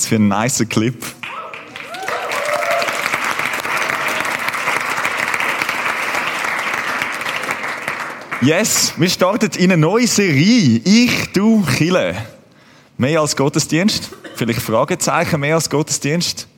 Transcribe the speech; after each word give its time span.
Was 0.00 0.06
für 0.06 0.16
ein 0.16 0.28
nicer 0.28 0.64
Clip. 0.64 0.96
Yes, 8.40 8.94
wir 8.96 9.10
starten 9.10 9.50
in 9.58 9.72
eine 9.72 9.76
neue 9.76 10.06
Serie. 10.06 10.80
Ich, 10.84 11.32
du, 11.34 11.66
Chile. 11.76 12.16
Mehr 12.96 13.20
als 13.20 13.36
Gottesdienst. 13.36 14.08
Vielleicht 14.36 14.62
Fragezeichen, 14.62 15.38
mehr 15.38 15.56
als 15.56 15.68
Gottesdienst. 15.68 16.48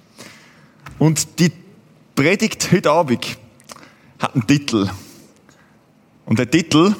Und 1.00 1.40
die 1.40 1.50
Predigt 2.14 2.70
heute 2.70 2.92
Abend 2.92 3.38
hat 4.20 4.34
einen 4.34 4.46
Titel. 4.46 4.88
Und 6.26 6.38
der 6.38 6.48
Titel 6.48 6.94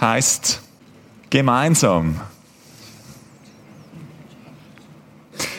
heißt 0.00 0.60
Gemeinsam. 1.30 2.20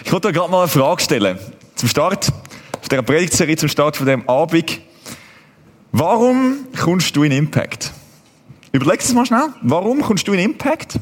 Ich 0.06 0.11
wollte 0.11 0.31
gerade 0.31 0.52
mal 0.52 0.59
eine 0.59 0.67
Frage 0.67 1.02
stellen. 1.02 1.39
Zum 1.73 1.89
Start, 1.89 2.31
auf 2.80 2.88
dieser 2.88 3.02
Predigtserie, 3.02 3.58
zum 3.58 3.70
Start 3.70 3.98
von 3.98 4.06
dem 4.06 4.30
Abend. 4.30 4.80
Warum 5.92 6.58
kommst 6.80 7.16
du 7.16 7.23
in 7.23 7.31
Impact? 7.31 7.92
Überleg 8.72 9.00
es 9.00 9.12
mal 9.14 9.25
schnell. 9.25 9.47
Warum 9.64 10.03
kommst 10.03 10.28
du 10.28 10.34
in 10.34 10.39
Impact? 10.39 11.00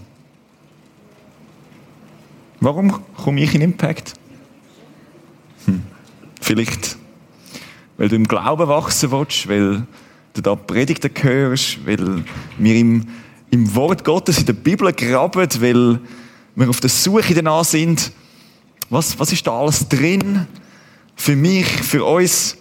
Warum 2.61 3.03
komme 3.17 3.41
ich 3.41 3.53
in 3.53 3.59
Impact? 3.59 4.13
Hm. 5.65 5.83
Vielleicht, 6.39 6.95
weil 7.97 8.07
du 8.07 8.15
im 8.15 8.25
Glauben 8.25 8.69
wachsen 8.69 9.11
willst, 9.11 9.49
weil 9.49 9.85
du 10.33 10.41
da 10.41 10.55
Predigten 10.55 11.11
hörst, 11.21 11.85
weil 11.85 12.23
wir 12.57 12.75
im, 12.75 13.05
im 13.51 13.75
Wort 13.75 14.05
Gottes 14.05 14.39
in 14.39 14.45
der 14.45 14.53
Bibel 14.53 14.93
graben, 14.93 15.49
weil 15.59 15.99
wir 16.55 16.69
auf 16.69 16.79
der 16.79 16.89
Suche 16.89 17.33
danach 17.33 17.65
sind, 17.65 18.13
was, 18.93 19.17
was 19.19 19.31
ist 19.31 19.45
da 19.45 19.59
alles 19.59 19.87
drin? 19.87 20.47
Für 21.15 21.35
mich, 21.35 21.67
für 21.67 22.05
uns. 22.05 22.57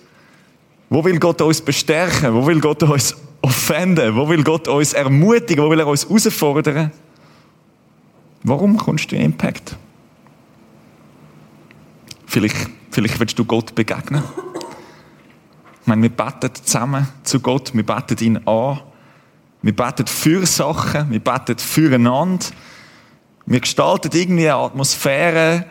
Wo 0.89 1.05
will 1.05 1.19
Gott 1.19 1.41
uns 1.41 1.61
bestärken? 1.61 2.35
Wo 2.35 2.47
will 2.47 2.61
Gott 2.61 2.83
uns 2.83 3.17
offenden? 3.41 4.15
Wo 4.15 4.29
will 4.29 4.43
Gott 4.43 4.69
uns 4.69 4.93
ermutigen? 4.93 5.65
Wo 5.65 5.71
will 5.71 5.81
er 5.81 5.87
uns 5.87 6.05
herausfordern? 6.09 6.91
Warum 8.43 8.77
kommst 8.77 9.11
du 9.11 9.17
in 9.17 9.23
Impact? 9.23 9.77
Vielleicht, 12.27 12.57
vielleicht 12.91 13.21
willst 13.21 13.39
du 13.39 13.45
Gott 13.45 13.75
begegnen. 13.75 14.23
Ich 15.83 15.87
meine, 15.87 16.03
wir 16.03 16.11
beten 16.11 16.55
zusammen 16.55 17.09
zu 17.25 17.41
Gott, 17.41 17.75
wir 17.75 17.85
beten 17.85 18.17
ihn 18.25 18.47
an. 18.47 18.81
Wir 19.63 19.77
beten 19.77 20.07
für 20.07 20.45
Sachen, 20.47 21.11
wir 21.11 21.21
beten 21.21 21.59
füreinander. 21.59 22.47
Wir 23.47 23.61
gestalten 23.61 24.11
irgendwie 24.13 24.49
eine 24.49 24.61
Atmosphäre, 24.61 25.67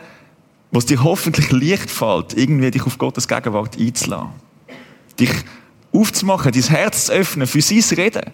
wo 0.72 0.78
es 0.78 0.86
dir 0.86 1.04
hoffentlich 1.04 1.52
leicht 1.52 1.90
fällt, 1.90 2.36
irgendwie 2.36 2.70
dich 2.70 2.84
auf 2.84 2.98
Gottes 2.98 3.28
Gegenwart 3.28 3.78
einzulassen. 3.78 4.30
Dich 5.20 5.30
aufzumachen, 5.92 6.50
dein 6.50 6.62
Herz 6.62 7.06
zu 7.06 7.12
öffnen 7.12 7.46
für 7.46 7.60
sein 7.60 7.84
Reden. 7.96 8.32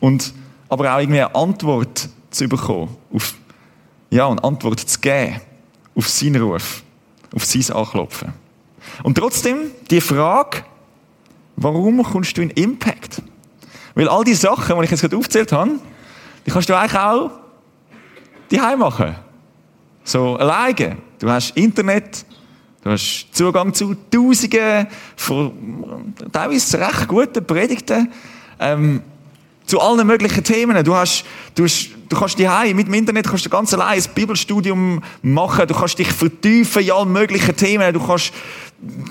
Und 0.00 0.34
aber 0.68 0.92
auch 0.92 0.98
irgendwie 0.98 1.20
eine 1.20 1.34
Antwort 1.34 2.08
zu 2.30 2.48
bekommen. 2.48 2.96
Auf, 3.14 3.34
ja, 4.10 4.28
eine 4.28 4.42
Antwort 4.42 4.80
zu 4.80 4.98
geben. 5.00 5.40
Auf 5.94 6.08
seinen 6.08 6.42
Ruf. 6.42 6.82
Auf 7.34 7.44
sein 7.44 7.76
Anklopfen. 7.76 8.32
Und 9.04 9.16
trotzdem, 9.16 9.70
die 9.88 10.00
Frage, 10.00 10.64
warum 11.54 12.02
kommst 12.02 12.36
du 12.36 12.42
in 12.42 12.50
Impact? 12.50 13.22
Weil 13.94 14.08
all 14.08 14.24
die 14.24 14.34
Sachen, 14.34 14.76
die 14.76 14.84
ich 14.84 14.90
jetzt 14.90 15.00
gerade 15.00 15.16
aufgezählt 15.16 15.52
habe, 15.52 15.78
die 16.44 16.50
kannst 16.50 16.68
du 16.68 16.76
eigentlich 16.76 17.00
auch 17.00 17.30
die 18.50 18.58
machen. 18.58 19.14
So 20.04 20.36
alleine. 20.36 20.96
Du 21.18 21.30
hast 21.30 21.56
Internet, 21.56 22.24
du 22.82 22.90
hast 22.90 23.28
Zugang 23.32 23.72
zu 23.72 23.94
Tausenden 24.10 24.88
von 25.16 26.14
teilweise 26.32 26.80
recht 26.80 27.06
guten 27.06 27.44
Predigten, 27.46 28.08
ähm, 28.58 29.02
zu 29.64 29.80
allen 29.80 30.06
möglichen 30.06 30.42
Themen. 30.42 30.84
Du 30.84 30.94
hast, 30.94 31.24
du 31.54 31.64
hast, 31.64 31.90
du 32.08 32.18
kannst 32.18 32.38
die 32.38 32.74
mit 32.74 32.88
dem 32.88 32.94
Internet 32.94 33.28
kannst 33.28 33.46
du 33.46 33.50
ganz 33.50 33.72
allein 33.72 34.00
ein 34.00 34.04
Bibelstudium 34.14 35.02
machen. 35.22 35.66
Du 35.68 35.74
kannst 35.74 35.98
dich 35.98 36.10
vertiefen 36.10 36.82
in 36.82 36.90
allen 36.90 37.12
möglichen 37.12 37.56
Themen. 37.56 37.92
Du 37.94 38.04
kannst 38.04 38.32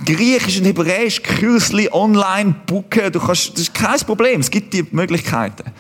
Griechisch 0.06 0.59
und 0.59 0.66
Hebräisch 0.66 1.24
Kürzli 1.24 1.88
online 1.91 2.53
buchen. 2.68 3.12
Du 3.12 3.19
kannst, 3.19 3.53
das 3.53 3.62
ist 3.62 3.74
kein 3.74 3.97
Problem. 4.01 4.41
Es 4.41 4.51
gibt 4.51 4.74
die 4.74 4.85
Möglichkeiten. 4.91 5.72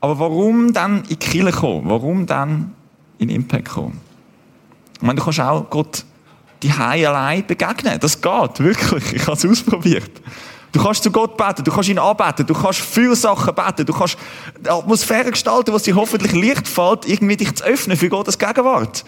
Aber 0.00 0.18
warum 0.18 0.72
dann 0.72 1.02
in 1.02 1.08
die 1.10 1.16
Kirche 1.16 1.52
kommen? 1.52 1.88
Warum 1.88 2.26
dann 2.26 2.74
in 3.18 3.28
Impact 3.28 3.68
kommen? 3.68 4.00
Ich 5.02 5.06
meine, 5.06 5.18
du 5.18 5.24
kannst 5.24 5.40
auch 5.40 5.68
Gott 5.68 6.04
die 6.62 6.72
Hause 6.72 7.08
allein 7.08 7.44
begegnen. 7.44 7.98
Das 7.98 8.20
geht, 8.20 8.60
wirklich. 8.60 9.14
Ich 9.14 9.22
habe 9.22 9.32
es 9.32 9.44
ausprobiert. 9.44 10.12
Du 10.70 10.80
kannst 10.80 11.02
zu 11.02 11.10
Gott 11.10 11.36
beten, 11.36 11.64
du 11.64 11.72
kannst 11.72 11.88
ihn 11.88 11.98
anbeten, 11.98 12.46
du 12.46 12.54
kannst 12.54 12.78
für 12.78 13.16
Sachen 13.16 13.52
beten, 13.52 13.84
du 13.84 13.92
kannst 13.92 14.16
eine 14.60 14.70
Atmosphäre 14.70 15.32
gestalten, 15.32 15.74
was 15.74 15.82
dir 15.82 15.96
hoffentlich 15.96 16.32
leicht 16.32 16.68
fällt, 16.68 17.08
irgendwie 17.08 17.36
dich 17.36 17.52
zu 17.52 17.64
öffnen 17.64 17.96
für 17.96 18.08
Gottes 18.08 18.38
Gegenwart. 18.38 19.04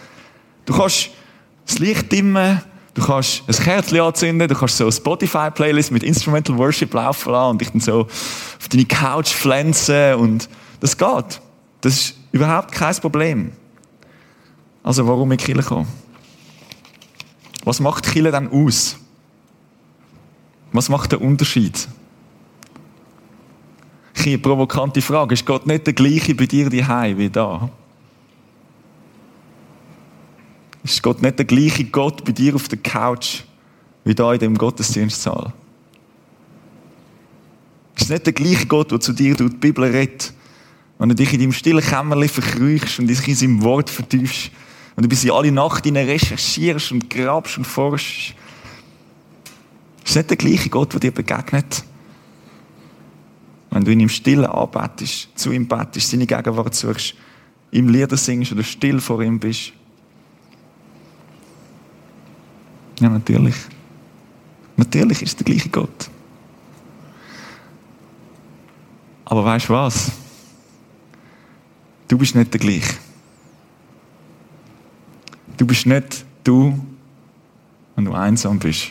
Du 0.66 0.76
kannst 0.76 1.10
das 1.64 1.78
Licht 1.78 2.10
dimmen, 2.10 2.60
du 2.94 3.06
kannst 3.06 3.44
ein 3.46 3.54
Kerzchen 3.54 4.00
anzünden, 4.00 4.48
du 4.48 4.54
kannst 4.56 4.76
so 4.76 4.84
eine 4.84 4.92
Spotify-Playlist 4.92 5.92
mit 5.92 6.02
Instrumental 6.02 6.58
Worship 6.58 6.92
laufen 6.92 7.30
lassen 7.30 7.50
und 7.50 7.60
dich 7.60 7.70
dann 7.70 7.80
so 7.80 8.00
auf 8.00 8.68
deine 8.68 8.84
Couch 8.84 9.28
pflanzen 9.28 10.16
und 10.16 10.48
das 10.80 10.98
geht. 10.98 11.40
Das 11.82 11.94
ist 11.94 12.14
überhaupt 12.32 12.72
kein 12.72 12.96
Problem. 12.96 13.52
Also 14.84 15.06
warum 15.08 15.32
in 15.32 15.38
die 15.38 15.44
Kirche 15.44 15.62
kommen? 15.62 15.88
Was 17.64 17.80
macht 17.80 18.04
die 18.06 18.10
Kirche 18.10 18.30
dann 18.30 18.48
aus? 18.48 18.96
Was 20.72 20.90
macht 20.90 21.10
der 21.10 21.22
Unterschied? 21.22 21.88
Eine 24.16 24.38
provokante 24.38 25.00
Frage. 25.00 25.34
Ist 25.34 25.46
Gott 25.46 25.66
nicht 25.66 25.86
der 25.86 25.94
gleiche 25.94 26.34
bei 26.34 26.46
dir 26.46 26.68
daheim 26.68 27.18
wie 27.18 27.30
da? 27.30 27.68
Ist 30.82 31.02
Gott 31.02 31.22
nicht 31.22 31.38
der 31.38 31.46
gleiche 31.46 31.84
Gott 31.84 32.22
bei 32.24 32.32
dir 32.32 32.54
auf 32.54 32.68
der 32.68 32.78
Couch 32.78 33.42
wie 34.04 34.14
da 34.14 34.34
in 34.34 34.38
dem 34.38 34.58
Gottesdienstsaal? 34.58 35.52
Ist 37.96 38.10
nicht 38.10 38.26
der 38.26 38.32
gleiche 38.34 38.66
Gott, 38.66 38.90
der 38.92 39.00
zu 39.00 39.14
dir 39.14 39.34
durch 39.34 39.52
die 39.52 39.56
Bibel 39.56 39.84
redet? 39.84 40.34
Wenn 40.98 41.08
du 41.08 41.14
dich 41.14 41.32
in 41.32 41.40
deinem 41.40 41.52
stillen 41.52 41.82
Kämmerchen 41.82 42.28
verkrüchst 42.28 42.98
und 42.98 43.06
dich 43.06 43.26
in 43.26 43.34
seinem 43.34 43.62
Wort 43.62 43.88
vertiefst 43.88 44.50
und 44.96 45.02
du 45.02 45.08
bis 45.08 45.24
in 45.24 45.30
alle 45.30 45.50
Nacht 45.50 45.84
hinein 45.84 46.06
recherchierst 46.06 46.92
und 46.92 47.10
grabst 47.10 47.58
und 47.58 47.64
forschst. 47.64 48.34
Ist 50.04 50.16
nicht 50.16 50.30
der 50.30 50.36
gleiche 50.36 50.68
Gott, 50.68 50.92
der 50.92 51.00
dir 51.00 51.10
begegnet? 51.10 51.84
Wenn 53.70 53.84
du 53.84 53.90
in 53.90 54.00
ihm 54.00 54.08
stillen 54.08 54.46
anbetest, 54.46 55.28
zu 55.34 55.50
ihm 55.50 55.66
betest, 55.66 56.10
seine 56.10 56.26
Gegenwart 56.26 56.74
suchst, 56.74 57.14
ihm 57.72 57.88
Lieder 57.88 58.16
singst 58.16 58.52
oder 58.52 58.62
still 58.62 59.00
vor 59.00 59.20
ihm 59.20 59.40
bist. 59.40 59.72
Ja, 63.00 63.08
natürlich. 63.08 63.56
Natürlich 64.76 65.22
ist 65.22 65.30
es 65.30 65.36
der 65.36 65.44
gleiche 65.44 65.68
Gott. 65.70 66.10
Aber 69.24 69.44
weißt 69.44 69.68
du 69.68 69.72
was? 69.72 70.12
Du 72.06 72.18
bist 72.18 72.34
nicht 72.36 72.52
der 72.52 72.60
gleiche. 72.60 72.94
Du 75.64 75.68
bist 75.68 75.86
nicht 75.86 76.26
du, 76.44 76.78
wenn 77.96 78.04
du 78.04 78.12
einsam 78.12 78.58
bist. 78.58 78.90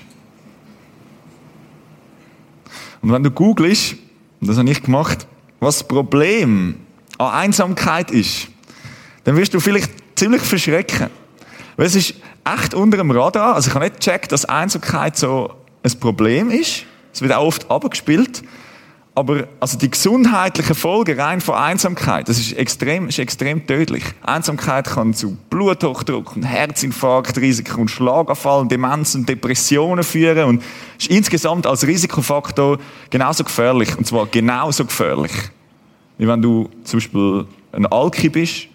Und 2.99 3.11
wenn 3.11 3.21
du 3.21 3.29
googelst, 3.29 3.93
und 4.41 4.47
das 4.47 4.57
habe 4.57 4.67
ich 4.71 4.81
gemacht, 4.81 5.27
was 5.59 5.77
das 5.77 5.87
Problem 5.87 6.73
an 7.19 7.31
Einsamkeit 7.31 8.09
ist, 8.09 8.47
dann 9.23 9.37
wirst 9.37 9.53
du 9.53 9.59
vielleicht 9.59 9.91
ziemlich 10.15 10.41
verschrecken. 10.41 11.11
Weil 11.77 11.85
es 11.85 11.93
ist 11.93 12.15
echt 12.43 12.73
unter 12.73 12.97
dem 12.97 13.11
Radar. 13.11 13.53
Also 13.53 13.69
ich 13.69 13.75
habe 13.75 13.85
nicht 13.85 13.99
gecheckt, 13.99 14.31
dass 14.31 14.45
Einsamkeit 14.45 15.15
so 15.15 15.53
ein 15.83 15.99
Problem 15.99 16.49
ist. 16.49 16.85
Es 17.13 17.21
wird 17.21 17.33
auch 17.33 17.45
oft 17.45 17.69
abgespielt. 17.69 18.41
Aber 19.15 19.47
also 19.59 19.77
die 19.77 19.91
gesundheitlichen 19.91 20.73
Folgen 20.73 21.19
rein 21.19 21.39
von 21.39 21.53
Einsamkeit, 21.53 22.27
das 22.29 22.39
ist 22.39 22.53
extrem, 22.53 23.09
ist 23.09 23.19
extrem 23.19 23.65
tödlich. 23.67 24.03
Einsamkeit 24.23 24.85
kann 24.85 25.13
zu 25.13 25.37
Bluthochdruck 25.51 26.35
und 26.35 26.43
Herzinfarkt, 26.43 27.37
Risiken 27.37 27.81
und 27.81 27.91
Schlaganfall, 27.91 28.61
und 28.61 28.71
Demenz 28.71 29.13
und 29.13 29.29
Depressionen 29.29 30.03
führen 30.03 30.45
und 30.45 30.63
ist 30.97 31.11
insgesamt 31.11 31.67
als 31.67 31.85
Risikofaktor 31.85 32.79
genauso 33.11 33.43
gefährlich. 33.43 33.95
Und 33.95 34.07
zwar 34.07 34.25
genauso 34.25 34.85
gefährlich. 34.85 35.31
Wie 36.17 36.27
wenn 36.27 36.41
du 36.41 36.69
zum 36.83 36.97
Beispiel 36.97 37.45
ein 37.71 37.85
Alki 37.85 38.29
bist 38.29 38.67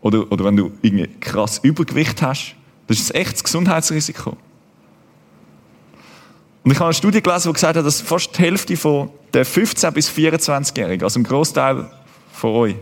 oder, 0.00 0.30
oder 0.32 0.44
wenn 0.46 0.56
du 0.56 0.72
irgendwie 0.82 1.08
krass 1.20 1.58
Übergewicht 1.62 2.22
hast. 2.22 2.56
Das 2.88 2.98
ist 2.98 3.14
ein 3.14 3.20
echtes 3.20 3.44
Gesundheitsrisiko. 3.44 4.36
Und 6.66 6.72
ich 6.72 6.78
habe 6.78 6.86
eine 6.86 6.94
Studie 6.94 7.22
gelesen, 7.22 7.50
die 7.50 7.52
gesagt 7.52 7.76
hat, 7.76 7.86
dass 7.86 8.00
fast 8.00 8.36
die 8.36 8.42
Hälfte 8.42 8.76
von 8.76 9.10
der 9.32 9.46
15- 9.46 9.88
bis 9.92 10.10
24-Jährigen, 10.10 11.04
also 11.04 11.20
ein 11.20 11.22
Großteil 11.22 11.88
von 12.32 12.50
euch, 12.50 12.74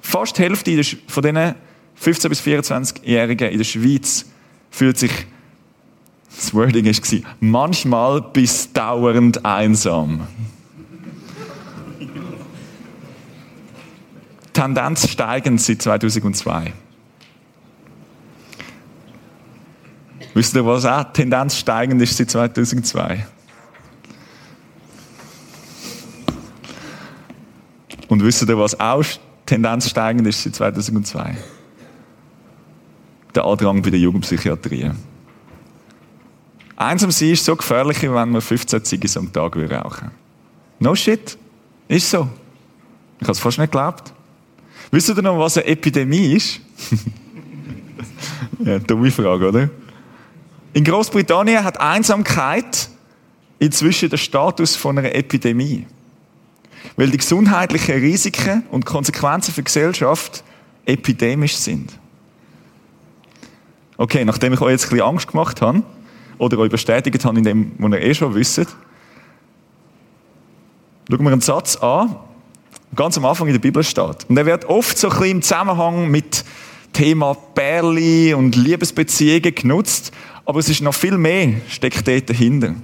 fast 0.00 0.38
die 0.38 0.42
Hälfte 0.42 0.84
von 1.08 1.22
diesen 1.24 1.54
15- 2.00 2.28
bis 2.28 2.40
24-Jährigen 2.40 3.50
in 3.50 3.58
der 3.58 3.64
Schweiz 3.64 4.24
fühlt 4.70 4.98
sich, 4.98 5.10
das 6.32 6.54
Wording 6.54 6.86
war, 6.86 7.34
manchmal 7.40 8.22
bis 8.22 8.72
dauernd 8.72 9.44
einsam. 9.44 10.28
Tendenz 14.52 15.08
steigend 15.08 15.60
seit 15.60 15.82
2002. 15.82 16.72
Wisst 20.34 20.54
ihr, 20.54 20.64
was 20.64 20.84
auch 20.86 21.12
Tendenz 21.12 21.56
steigend 21.56 22.00
ist 22.00 22.16
seit 22.16 22.30
2002? 22.30 23.26
Und 28.08 28.22
wisst 28.22 28.42
ihr, 28.42 28.58
was 28.58 28.78
auch 28.78 29.04
Tendenz 29.44 29.90
steigend 29.90 30.26
ist 30.26 30.42
seit 30.42 30.54
2002? 30.54 31.36
Der 33.34 33.44
Andrang 33.44 33.82
bei 33.82 33.90
der 33.90 34.00
Jugendpsychiatrie. 34.00 34.90
Einsam 36.76 37.10
sein 37.10 37.30
ist 37.30 37.44
so 37.44 37.54
gefährlich, 37.54 38.02
wie 38.02 38.12
wenn 38.12 38.30
man 38.30 38.40
15 38.40 38.84
Ziggis 38.84 39.16
am 39.16 39.32
Tag 39.32 39.56
rauchen 39.56 40.10
No 40.78 40.94
shit. 40.94 41.38
Ist 41.88 42.10
so. 42.10 42.28
Ich 43.20 43.22
habe 43.22 43.32
es 43.32 43.38
fast 43.38 43.58
nicht 43.58 43.70
geglaubt. 43.70 44.12
Wisst 44.90 45.08
ihr 45.08 45.22
noch, 45.22 45.38
was 45.38 45.56
eine 45.56 45.66
Epidemie 45.66 46.34
ist? 46.34 46.60
ja, 48.58 48.78
dumme 48.78 49.10
Frage, 49.10 49.48
oder? 49.48 49.70
In 50.72 50.84
Großbritannien 50.84 51.64
hat 51.64 51.80
Einsamkeit 51.80 52.88
inzwischen 53.58 54.08
den 54.08 54.18
Status 54.18 54.74
von 54.74 54.98
einer 54.98 55.14
Epidemie. 55.14 55.86
Weil 56.96 57.10
die 57.10 57.18
gesundheitlichen 57.18 58.00
Risiken 58.00 58.64
und 58.70 58.86
Konsequenzen 58.86 59.52
für 59.52 59.60
die 59.60 59.66
Gesellschaft 59.66 60.42
epidemisch 60.84 61.56
sind. 61.56 61.98
Okay, 63.96 64.24
nachdem 64.24 64.52
ich 64.52 64.60
euch 64.60 64.72
jetzt 64.72 64.86
ein 64.86 64.90
bisschen 64.90 65.06
Angst 65.06 65.28
gemacht 65.28 65.60
habe, 65.60 65.82
oder 66.38 66.58
euch 66.58 66.70
bestätigt 66.70 67.24
habe 67.24 67.38
in 67.38 67.44
dem, 67.44 67.72
was 67.78 67.92
ihr 67.92 68.02
eh 68.02 68.14
schon 68.14 68.34
wisst, 68.34 68.56
schauen 71.08 71.24
wir 71.24 71.30
einen 71.30 71.40
Satz 71.40 71.76
an, 71.76 72.16
ganz 72.96 73.16
am 73.16 73.24
Anfang 73.26 73.46
in 73.46 73.52
der 73.52 73.60
Bibel 73.60 73.84
steht. 73.84 74.28
Und 74.28 74.34
der 74.34 74.46
wird 74.46 74.64
oft 74.64 74.98
so 74.98 75.08
ein 75.08 75.12
bisschen 75.12 75.30
im 75.30 75.42
Zusammenhang 75.42 76.10
mit 76.10 76.44
Thema 76.92 77.34
Perli 77.34 78.34
und 78.34 78.56
Liebesbeziehungen 78.56 79.54
genutzt. 79.54 80.12
Aber 80.44 80.58
es 80.58 80.68
ist 80.68 80.80
noch 80.80 80.94
viel 80.94 81.16
mehr, 81.16 81.60
steckt 81.68 82.06
dort 82.06 82.28
dahinter. 82.28 82.74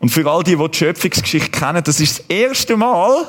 Und 0.00 0.10
für 0.10 0.30
all 0.30 0.42
die, 0.42 0.56
die 0.56 0.68
die 0.68 0.76
Schöpfungsgeschichte 0.76 1.50
kennen, 1.50 1.82
das 1.82 1.98
ist 1.98 2.18
das 2.18 2.26
erste 2.28 2.76
Mal 2.76 3.26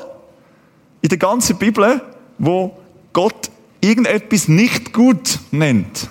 in 1.00 1.08
der 1.08 1.16
ganzen 1.16 1.56
Bibel, 1.56 2.02
wo 2.36 2.76
Gott 3.12 3.50
irgendetwas 3.80 4.48
nicht 4.48 4.92
gut 4.92 5.38
nennt. 5.50 6.10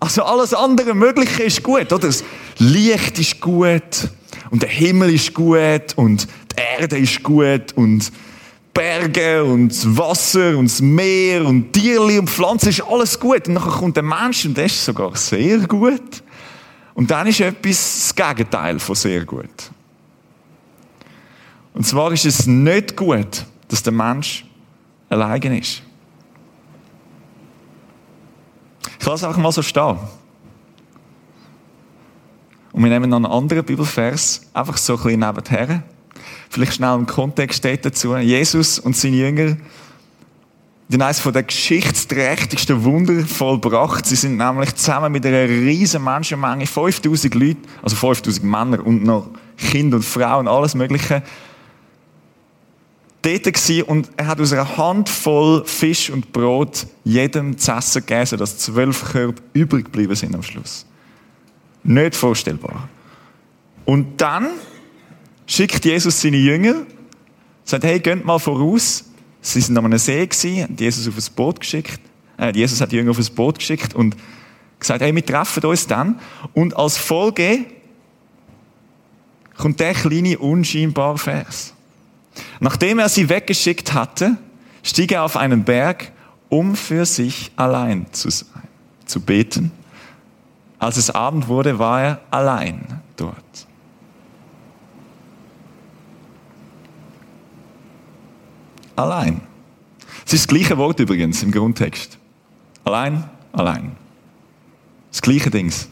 Also 0.00 0.24
alles 0.24 0.54
andere 0.54 0.94
Mögliche 0.94 1.42
ist 1.42 1.62
gut, 1.62 1.92
oder? 1.92 2.08
Das 2.08 2.24
Licht 2.58 3.18
ist 3.18 3.40
gut 3.40 4.08
und 4.50 4.62
der 4.62 4.70
Himmel 4.70 5.14
ist 5.14 5.34
gut 5.34 5.94
und 5.94 6.26
die 6.52 6.80
Erde 6.80 6.98
ist 6.98 7.22
gut 7.22 7.74
und 7.74 8.10
Berge 8.72 9.44
und 9.44 9.68
das 9.68 9.96
Wasser 9.96 10.56
und 10.56 10.66
das 10.66 10.80
Meer 10.80 11.44
und 11.44 11.72
Tierli 11.72 12.18
und 12.18 12.30
Pflanzen 12.30 12.68
ist 12.68 12.82
alles 12.82 13.18
gut. 13.18 13.48
Und 13.48 13.54
dann 13.54 13.64
kommt 13.64 13.96
der 13.96 14.02
Mensch 14.02 14.44
und 14.44 14.56
der 14.56 14.66
ist 14.66 14.84
sogar 14.84 15.16
sehr 15.16 15.58
gut. 15.60 16.22
Und 16.94 17.10
dann 17.10 17.26
ist 17.26 17.40
etwas 17.40 18.14
das 18.14 18.14
Gegenteil 18.14 18.78
von 18.78 18.94
sehr 18.94 19.24
gut. 19.24 19.70
Und 21.72 21.86
zwar 21.86 22.12
ist 22.12 22.26
es 22.26 22.46
nicht 22.46 22.96
gut, 22.96 23.44
dass 23.68 23.82
der 23.82 23.92
Mensch 23.92 24.44
allein 25.08 25.40
ist. 25.58 25.82
Ich 28.98 29.06
lasse 29.06 29.26
einfach 29.26 29.40
mal 29.40 29.52
so 29.52 29.62
stehen. 29.62 29.98
Und 32.72 32.84
wir 32.84 32.90
nehmen 32.90 33.10
noch 33.10 33.16
einen 33.16 33.26
anderen 33.26 33.64
Bibelvers, 33.64 34.42
einfach 34.52 34.76
so 34.76 34.96
ein 34.96 35.02
bisschen 35.02 35.20
nebenher. 35.20 35.82
Vielleicht 36.50 36.74
schnell 36.74 36.96
im 36.96 37.06
Kontext 37.06 37.58
steht 37.58 37.84
dazu. 37.84 38.16
Jesus 38.16 38.78
und 38.78 38.96
seine 38.96 39.16
Jünger, 39.16 39.56
haben 40.92 41.02
eines 41.02 41.22
der 41.22 41.42
geschichtsträchtigsten 41.44 42.82
Wunder 42.82 43.24
vollbracht. 43.24 44.04
Sie 44.06 44.16
sind 44.16 44.36
nämlich 44.36 44.74
zusammen 44.74 45.12
mit 45.12 45.24
einer 45.24 45.48
riesen 45.48 46.02
Menschenmenge, 46.02 46.66
5000 46.66 47.34
Leute, 47.36 47.60
also 47.82 47.94
5000 47.94 48.44
Männer 48.44 48.84
und 48.84 49.04
noch 49.04 49.30
Kinder 49.56 49.98
und 49.98 50.02
Frauen, 50.02 50.48
alles 50.48 50.74
Mögliche, 50.74 51.22
dort 53.22 53.44
gewesen 53.44 53.82
und 53.82 54.10
er 54.16 54.26
hat 54.26 54.40
aus 54.40 54.52
einer 54.52 54.76
Handvoll 54.76 55.64
Fisch 55.64 56.10
und 56.10 56.32
Brot 56.32 56.86
jedem 57.04 57.56
zu 57.56 57.70
essen 57.70 58.04
gegeben, 58.04 58.26
sodass 58.26 58.58
zwölf 58.58 59.12
Körbe 59.12 59.40
übrig 59.52 59.84
geblieben 59.84 60.16
sind 60.16 60.34
am 60.34 60.42
Schluss. 60.42 60.86
Nicht 61.84 62.16
vorstellbar. 62.16 62.88
Und 63.84 64.20
dann 64.20 64.48
schickt 65.50 65.84
Jesus 65.84 66.20
seine 66.20 66.36
Jünger, 66.36 66.86
sagt, 67.64 67.84
hey, 67.84 67.98
geht 67.98 68.24
mal 68.24 68.38
voraus. 68.38 69.04
Sie 69.42 69.60
sind 69.60 69.76
an 69.76 69.84
einem 69.84 69.98
See 69.98 70.24
gewesen, 70.24 70.66
und 70.70 70.80
Jesus 70.80 71.08
auf 71.08 71.16
ein 71.16 71.34
Boot 71.34 71.60
geschickt. 71.60 72.00
Äh, 72.38 72.52
Jesus 72.54 72.80
hat 72.80 72.92
die 72.92 72.96
Jünger 72.96 73.10
auf 73.10 73.18
ein 73.18 73.34
Boot 73.34 73.58
geschickt 73.58 73.94
und 73.94 74.16
gesagt, 74.78 75.02
hey, 75.02 75.14
wir 75.14 75.26
treffen 75.26 75.64
uns 75.64 75.86
dann. 75.86 76.20
Und 76.54 76.76
als 76.76 76.96
Folge 76.96 77.64
kommt 79.56 79.80
der 79.80 79.94
kleine, 79.94 80.38
unscheinbare 80.38 81.18
Vers. 81.18 81.74
Nachdem 82.60 83.00
er 83.00 83.08
sie 83.08 83.28
weggeschickt 83.28 83.92
hatte, 83.92 84.36
stieg 84.84 85.10
er 85.10 85.24
auf 85.24 85.36
einen 85.36 85.64
Berg, 85.64 86.12
um 86.48 86.76
für 86.76 87.04
sich 87.04 87.50
allein 87.56 88.06
zu 88.12 88.30
sein, 88.30 88.68
zu 89.04 89.20
beten. 89.20 89.72
Als 90.78 90.96
es 90.96 91.10
Abend 91.10 91.48
wurde, 91.48 91.78
war 91.78 92.02
er 92.02 92.20
allein 92.30 93.00
dort. 93.16 93.66
Allein. 99.00 99.40
Es 100.26 100.34
ist 100.34 100.44
das 100.44 100.48
gleiche 100.48 100.76
Wort 100.76 101.00
übrigens 101.00 101.42
im 101.42 101.50
Grundtext. 101.50 102.18
Allein, 102.84 103.24
allein. 103.52 103.96
Das 105.10 105.22
gleiche 105.22 105.50
Dings. 105.50 105.88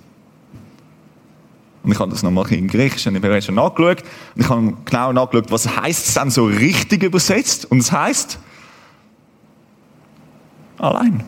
Und 1.82 1.92
ich 1.92 1.98
habe 1.98 2.10
das 2.10 2.22
nochmal 2.22 2.52
in 2.52 2.68
Griechisch, 2.68 3.06
und 3.06 3.16
ich 3.16 3.22
habe 3.22 3.40
schon 3.40 3.54
nachgeschaut, 3.54 4.02
und 4.34 4.42
ich 4.42 4.48
habe 4.48 4.74
genau 4.84 5.12
nachgeschaut, 5.12 5.50
was 5.50 5.66
heißt 5.76 6.08
es 6.08 6.14
dann 6.14 6.30
so 6.30 6.44
richtig 6.44 7.02
übersetzt, 7.02 7.70
und 7.70 7.78
es 7.78 7.90
heißt 7.90 8.38
allein. 10.76 11.24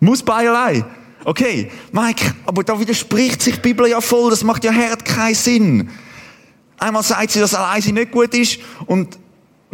Muss 0.00 0.22
bei 0.22 0.48
allein. 0.48 0.84
Okay, 1.24 1.70
Mike, 1.92 2.34
aber 2.44 2.64
da 2.64 2.80
widerspricht 2.80 3.40
sich 3.40 3.54
die 3.54 3.60
Bibel 3.60 3.86
ja 3.86 4.00
voll, 4.00 4.30
das 4.30 4.42
macht 4.42 4.64
ja 4.64 4.72
hart 4.72 5.04
keinen 5.04 5.36
Sinn. 5.36 5.90
Einmal 6.78 7.04
sagt 7.04 7.30
sie, 7.30 7.38
dass 7.38 7.54
allein 7.54 7.80
sie 7.80 7.92
nicht 7.92 8.10
gut 8.10 8.34
ist, 8.34 8.58
und 8.86 9.21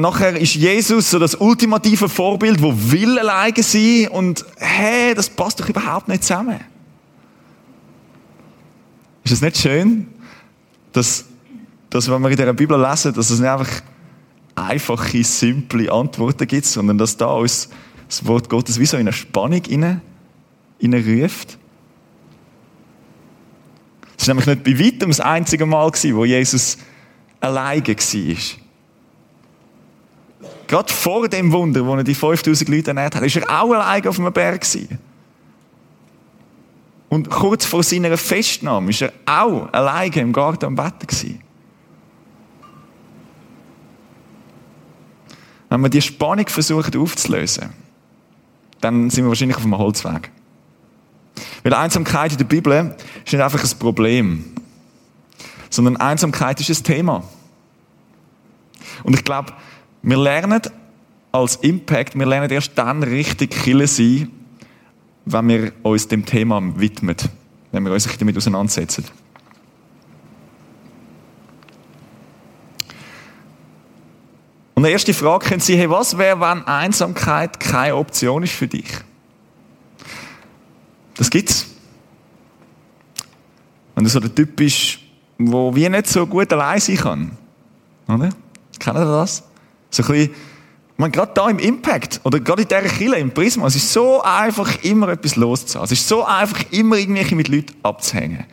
Nachher 0.00 0.40
ist 0.40 0.54
Jesus 0.54 1.10
so 1.10 1.18
das 1.18 1.34
ultimative 1.34 2.08
Vorbild, 2.08 2.62
wo 2.62 2.72
will 2.72 3.18
alleine 3.18 3.64
sein 3.64 4.06
und 4.06 4.46
hey, 4.56 5.12
das 5.12 5.28
passt 5.28 5.58
doch 5.58 5.68
überhaupt 5.68 6.06
nicht 6.06 6.22
zusammen. 6.22 6.60
Ist 9.24 9.32
es 9.32 9.42
nicht 9.42 9.58
schön, 9.58 10.06
dass, 10.92 11.24
dass 11.90 12.08
wenn 12.08 12.22
wir 12.22 12.30
in 12.30 12.36
der 12.36 12.52
Bibel 12.52 12.80
lesen, 12.80 13.12
dass 13.12 13.30
es 13.30 13.40
nicht 13.40 13.48
einfach 13.48 13.82
einfache, 14.54 15.24
simple 15.24 15.90
Antworten 15.90 16.46
gibt, 16.46 16.66
sondern 16.66 16.96
dass 16.96 17.16
da 17.16 17.32
uns 17.32 17.68
das 18.06 18.24
Wort 18.24 18.48
Gottes 18.48 18.78
wie 18.78 18.86
so 18.86 18.96
in 18.98 19.00
eine 19.00 19.12
Spannung 19.12 19.62
rein, 19.68 20.00
ruft. 20.80 21.58
Es 24.16 24.28
war 24.28 24.34
nämlich 24.34 24.46
nicht 24.46 24.62
bei 24.62 24.78
weitem 24.78 25.10
das 25.10 25.18
einzige 25.18 25.66
Mal, 25.66 25.90
wo 25.90 26.24
Jesus 26.24 26.78
alleine 27.40 27.84
war. 27.84 28.67
Gerade 30.68 30.92
vor 30.92 31.28
dem 31.28 31.50
Wunder, 31.50 31.84
wo 31.84 31.96
er 31.96 32.04
die 32.04 32.14
5000 32.14 32.68
Leute 32.68 32.88
ernährt 32.88 33.16
hat, 33.16 33.22
ist 33.24 33.36
er 33.36 33.50
auch 33.50 33.72
allein 33.72 34.06
auf 34.06 34.18
einem 34.18 34.32
Berg 34.32 34.60
gewesen. 34.60 34.98
Und 37.08 37.30
kurz 37.30 37.64
vor 37.64 37.82
seiner 37.82 38.16
Festnahme 38.16 38.90
ist 38.90 39.00
er 39.00 39.12
auch 39.24 39.72
allein 39.72 40.12
im 40.12 40.32
Garten 40.32 40.66
am 40.66 40.76
Betten 40.76 41.06
gewesen. 41.06 41.42
Wenn 45.70 45.80
wir 45.80 45.88
die 45.88 46.02
Spannung 46.02 46.46
versuchen 46.48 46.96
aufzulösen, 46.98 47.70
dann 48.80 49.10
sind 49.10 49.24
wir 49.24 49.28
wahrscheinlich 49.28 49.56
auf 49.56 49.64
einem 49.64 49.78
Holzweg. 49.78 50.30
Weil 51.62 51.74
Einsamkeit 51.74 52.32
in 52.32 52.38
der 52.38 52.44
Bibel 52.44 52.94
ist 53.24 53.32
nicht 53.32 53.42
einfach 53.42 53.62
ein 53.62 53.78
Problem, 53.78 54.44
sondern 55.70 55.96
Einsamkeit 55.96 56.60
ist 56.60 56.70
ein 56.70 56.84
Thema. 56.84 57.22
Und 59.02 59.14
ich 59.14 59.24
glaube, 59.24 59.52
wir 60.02 60.16
lernen 60.16 60.62
als 61.32 61.56
Impact, 61.56 62.18
wir 62.18 62.26
lernen 62.26 62.50
erst 62.50 62.76
dann 62.76 63.02
richtig 63.02 63.50
Kille 63.50 63.86
sein, 63.86 64.30
wenn 65.24 65.48
wir 65.48 65.72
uns 65.82 66.08
dem 66.08 66.24
Thema 66.24 66.62
widmen, 66.76 67.16
wenn 67.72 67.84
wir 67.84 67.92
uns 67.92 68.08
damit 68.18 68.36
auseinandersetzen. 68.36 69.04
Und 74.74 74.84
die 74.84 74.92
erste 74.92 75.12
Frage 75.12 75.44
könnte 75.44 75.64
sein, 75.64 75.76
hey, 75.76 75.90
was 75.90 76.16
wäre, 76.16 76.40
wenn 76.40 76.64
Einsamkeit 76.64 77.58
keine 77.58 77.96
Option 77.96 78.44
ist 78.44 78.52
für 78.52 78.68
dich? 78.68 78.86
Das 81.16 81.28
gibt's. 81.30 81.66
Wenn 83.96 84.04
du 84.04 84.10
so 84.10 84.20
der 84.20 84.32
Typ 84.32 84.54
bist, 84.54 85.00
der 85.36 85.74
wie 85.74 85.88
nicht 85.88 86.06
so 86.06 86.24
gut 86.28 86.52
allein 86.52 86.78
sein 86.78 86.96
kann. 86.96 87.30
Oder? 88.06 88.30
Kennen 88.78 88.98
ihr 88.98 89.04
das? 89.04 89.42
So 89.90 90.02
ein 90.02 90.08
bisschen, 90.08 91.12
gerade 91.12 91.32
da 91.34 91.48
im 91.48 91.58
Impact 91.58 92.20
oder 92.24 92.40
gerade 92.40 92.62
in 92.62 92.68
dieser 92.68 92.82
Kille, 92.82 93.18
im 93.18 93.30
Prisma, 93.30 93.66
es 93.66 93.76
ist 93.76 93.92
so 93.92 94.22
einfach, 94.22 94.82
immer 94.82 95.08
etwas 95.08 95.36
loszuhaben. 95.36 95.84
Es 95.84 95.92
ist 95.92 96.08
so 96.08 96.24
einfach, 96.24 96.64
immer 96.70 96.96
irgendwie 96.96 97.34
mit 97.34 97.48
Leuten 97.48 97.74
abzuhängen. 97.82 98.44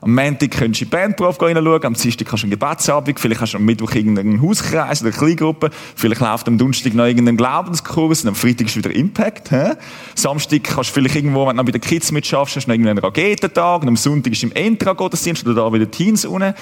Am 0.00 0.14
Montag 0.14 0.52
könntest 0.52 0.80
du 0.80 0.84
in 0.84 0.90
die 0.90 0.96
Bandprof 0.96 1.42
reinschauen, 1.42 1.84
am 1.84 1.94
Dienstag 1.94 2.30
hast 2.30 2.42
du 2.42 2.44
einen 2.44 2.52
Gebetsabend, 2.52 3.18
vielleicht 3.18 3.40
hast 3.40 3.54
du 3.54 3.58
am 3.58 3.64
Mittwoch 3.64 3.92
irgendeinen 3.92 4.40
Hauskreis 4.40 5.02
oder 5.02 5.10
eine 5.10 5.18
Kleingruppe, 5.18 5.70
vielleicht 5.96 6.20
läuft 6.20 6.46
am 6.46 6.56
Donnerstag 6.56 6.94
noch 6.94 7.06
irgendein 7.06 7.36
Glaubenskurs 7.36 8.22
und 8.22 8.28
am 8.28 8.34
Freitag 8.36 8.68
ist 8.68 8.76
wieder 8.76 8.94
Impact. 8.94 9.50
He? 9.50 9.72
Samstag 10.14 10.62
kannst 10.62 10.90
du 10.90 10.94
vielleicht 10.94 11.16
irgendwo, 11.16 11.48
wenn 11.48 11.56
du 11.56 11.62
noch 11.62 11.64
bei 11.64 11.72
den 11.72 11.80
Kids 11.80 12.12
mitschaffst, 12.12 12.54
hast 12.54 12.66
du 12.66 12.70
noch 12.70 12.74
irgendeinen 12.74 12.98
Raketentag 12.98 13.82
und 13.82 13.88
am 13.88 13.96
Sonntag 13.96 14.32
ist 14.32 14.42
im 14.44 14.52
Entra-Gottesdienst 14.52 15.44
oder 15.44 15.56
da 15.56 15.72
wieder 15.72 15.90
Teens 15.90 16.24
unten. 16.24 16.54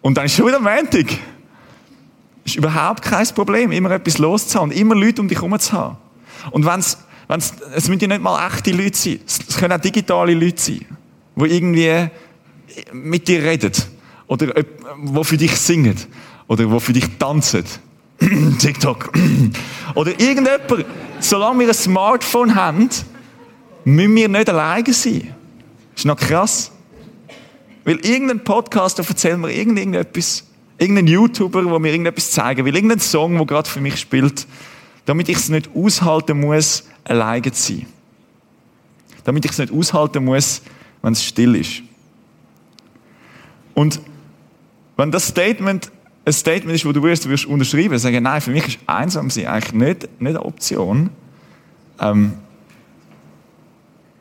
Und 0.00 0.16
dann 0.16 0.24
ist 0.24 0.36
schon 0.36 0.46
wieder 0.46 0.60
Montag. 0.60 1.06
Ist 2.44 2.56
überhaupt 2.56 3.02
kein 3.02 3.26
Problem, 3.28 3.72
immer 3.72 3.90
etwas 3.90 4.18
loszuhaben 4.18 4.70
immer 4.72 4.94
Leute 4.94 5.22
um 5.22 5.28
dich 5.28 5.38
herum 5.38 5.58
zu 5.58 5.72
haben. 5.72 5.96
Und 6.50 6.66
wenn's, 6.66 6.98
wenn's, 7.28 7.54
es 7.74 7.88
müssen 7.88 8.00
ja 8.00 8.08
nicht 8.08 8.22
mal 8.22 8.46
echte 8.46 8.72
Leute 8.72 8.96
sein, 8.96 9.20
es 9.26 9.56
können 9.56 9.72
auch 9.72 9.80
digitale 9.80 10.34
Leute 10.34 10.60
sein, 10.60 10.84
die 11.36 11.44
irgendwie 11.44 12.10
mit 12.92 13.28
dir 13.28 13.42
redet. 13.42 13.86
Oder 14.26 14.52
wo 14.98 15.24
für 15.24 15.36
dich 15.36 15.56
singet. 15.56 16.08
Oder 16.48 16.70
wo 16.70 16.80
für 16.80 16.92
dich 16.92 17.06
tanzen. 17.18 17.64
TikTok. 18.58 19.12
Oder 19.94 20.18
irgendjemand. 20.20 20.86
Solange 21.20 21.60
wir 21.60 21.68
ein 21.68 21.74
Smartphone 21.74 22.54
haben, 22.54 22.88
müssen 23.84 24.14
wir 24.14 24.28
nicht 24.28 24.48
alleine 24.48 24.92
sein. 24.92 25.34
Ist 25.96 26.04
noch 26.04 26.16
krass. 26.16 26.70
Weil 27.84 27.96
irgendein 28.04 28.42
Podcaster 28.42 29.04
erzählt 29.06 29.38
mir 29.38 29.52
irgendetwas, 29.52 30.44
irgendein 30.84 31.06
YouTuber, 31.06 31.62
der 31.62 31.78
mir 31.78 31.90
irgendetwas 31.90 32.30
zeigen 32.30 32.64
will, 32.64 32.74
irgendein 32.74 33.00
Song, 33.00 33.36
der 33.36 33.46
gerade 33.46 33.68
für 33.68 33.80
mich 33.80 33.98
spielt, 33.98 34.46
damit 35.04 35.28
ich 35.28 35.36
es 35.36 35.48
nicht 35.48 35.70
aushalten 35.74 36.40
muss, 36.40 36.84
alleine 37.04 37.52
zu 37.52 37.74
sein. 37.74 37.86
Damit 39.24 39.44
ich 39.44 39.52
es 39.52 39.58
nicht 39.58 39.72
aushalten 39.72 40.24
muss, 40.24 40.62
wenn 41.02 41.12
es 41.12 41.24
still 41.24 41.56
ist. 41.56 41.82
Und 43.74 44.00
wenn 44.96 45.10
das 45.10 45.28
Statement 45.28 45.90
ein 46.24 46.32
Statement 46.32 46.74
ist, 46.74 46.86
wo 46.86 46.92
du 46.92 47.02
wirst, 47.02 47.28
wirst 47.28 47.46
unterschreiben, 47.46 47.98
sagen, 47.98 48.22
nein, 48.22 48.40
für 48.40 48.50
mich 48.50 48.66
ist 48.66 48.78
einsam 48.86 49.28
sein 49.28 49.46
eigentlich 49.46 49.74
nicht, 49.74 50.20
nicht 50.20 50.36
eine 50.36 50.44
Option, 50.44 51.10
ähm, 52.00 52.34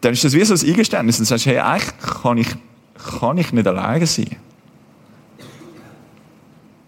dann 0.01 0.11
ist 0.11 0.23
das 0.23 0.33
wie 0.33 0.43
so 0.43 0.53
ein 0.53 0.69
Eingeständnis. 0.69 1.17
Dann 1.17 1.25
sagst 1.25 1.45
du, 1.45 1.51
hey, 1.51 1.59
eigentlich 1.59 1.93
kann 2.21 2.37
ich, 2.37 2.47
kann 3.19 3.37
ich 3.37 3.53
nicht 3.53 3.65
alleine 3.65 4.05
sein. 4.05 4.35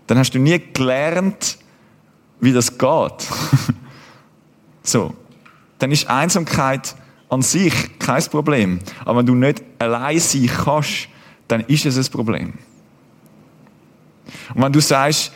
Dann 0.08 0.18
hast 0.18 0.32
du 0.32 0.40
nie 0.40 0.62
gelernt, 0.74 1.58
wie 2.40 2.54
das 2.54 2.78
geht. 2.78 3.28
so. 4.84 5.14
Dann 5.80 5.92
ist 5.92 6.08
Einsamkeit 6.10 6.96
an 7.30 7.42
sich 7.42 8.00
kein 8.00 8.24
Problem. 8.24 8.80
Aber 9.04 9.20
wenn 9.20 9.26
du 9.26 9.36
nicht 9.36 9.62
allein 9.80 10.20
sein 10.20 10.48
kannst, 10.48 11.10
dann 11.48 11.62
ist 11.62 11.86
es 11.86 11.98
ein 11.98 12.12
Problem. 12.12 12.54
Und 14.54 14.64
wenn 14.64 14.72
du 14.72 14.80
sagst, 14.80 15.32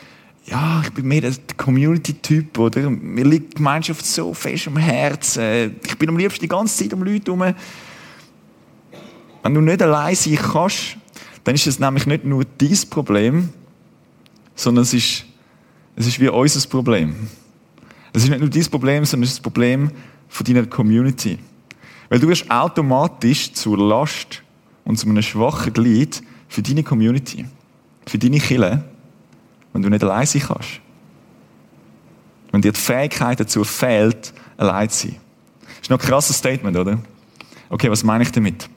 ja, 0.46 0.82
ich 0.84 0.92
bin 0.94 1.08
mehr 1.08 1.22
der 1.22 1.34
Community-Typ, 1.58 2.58
oder? 2.58 2.90
Mir 2.90 3.26
liegt 3.26 3.54
die 3.54 3.58
Gemeinschaft 3.58 4.06
so 4.06 4.34
fest 4.34 4.68
am 4.68 4.78
Herzen. 4.78 5.76
Ich 5.86 5.98
bin 5.98 6.10
am 6.10 6.18
liebsten 6.18 6.42
die 6.42 6.48
ganze 6.48 6.84
Zeit 6.84 6.94
um 6.94 7.04
Leute 7.04 7.32
herum. 7.32 7.54
Wenn 9.44 9.54
du 9.54 9.62
nicht 9.62 9.82
allein 9.82 10.16
sein 10.16 10.36
kannst, 10.38 10.98
dann 11.44 11.56
ist 11.56 11.68
es 11.68 11.80
nämlich 11.80 12.06
nicht 12.06 12.26
nur 12.26 12.44
dein 12.58 12.78
Problem, 12.90 13.50
sondern 14.60 14.84
es 14.84 14.94
ist, 14.94 15.26
es 15.96 16.08
ist 16.08 16.20
wie 16.20 16.28
unser 16.28 16.68
Problem. 16.68 17.16
Es 18.12 18.24
ist 18.24 18.30
nicht 18.30 18.42
nur 18.42 18.50
dein 18.50 18.66
Problem, 18.66 19.06
sondern 19.06 19.24
es 19.24 19.30
ist 19.30 19.38
das 19.38 19.44
Problem 19.44 19.90
von 20.28 20.46
deiner 20.46 20.66
Community. 20.66 21.40
Weil 22.10 22.20
du 22.20 22.28
wirst 22.28 22.50
automatisch 22.52 23.54
zur 23.54 23.78
Last 23.78 24.44
und 24.84 24.98
zu 24.98 25.08
einem 25.08 25.22
schwachen 25.22 25.72
Glied 25.72 26.22
für 26.50 26.62
deine 26.62 26.84
Community, 26.84 27.46
für 28.06 28.18
deine 28.18 28.40
Kille, 28.40 28.84
wenn 29.72 29.82
du 29.82 29.90
nicht 29.90 30.04
allein 30.04 30.26
sein 30.26 30.42
kannst. 30.46 30.82
Wenn 32.52 32.62
dir 32.62 32.74
die 32.74 32.80
Fähigkeit 32.80 33.40
dazu 33.40 33.64
fehlt, 33.64 34.34
allein 34.58 34.90
zu 34.90 35.08
sein. 35.08 35.16
Das 35.62 35.82
ist 35.84 35.90
noch 35.90 36.00
ein 36.00 36.06
krasses 36.06 36.38
Statement, 36.38 36.76
oder? 36.76 37.00
Okay, 37.70 37.90
was 37.90 38.04
meine 38.04 38.24
ich 38.24 38.32
damit? 38.32 38.68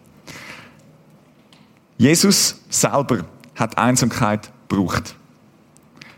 Jesus 1.96 2.60
selber 2.68 3.24
hat 3.56 3.76
Einsamkeit 3.78 4.52
gebraucht. 4.68 5.16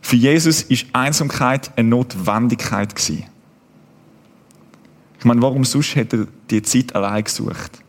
Für 0.05 0.17
Jesus 0.17 0.61
ist 0.61 0.85
Einsamkeit 0.93 1.71
eine 1.79 1.89
Notwendigkeit 1.89 2.95
gewesen. 2.95 3.25
Ich 5.19 5.25
meine, 5.25 5.41
warum 5.41 5.65
sonst 5.65 5.95
hätte 5.95 6.17
er 6.19 6.27
die 6.51 6.61
Zeit 6.61 6.95
allein 6.95 7.25
gesucht? 7.25 7.83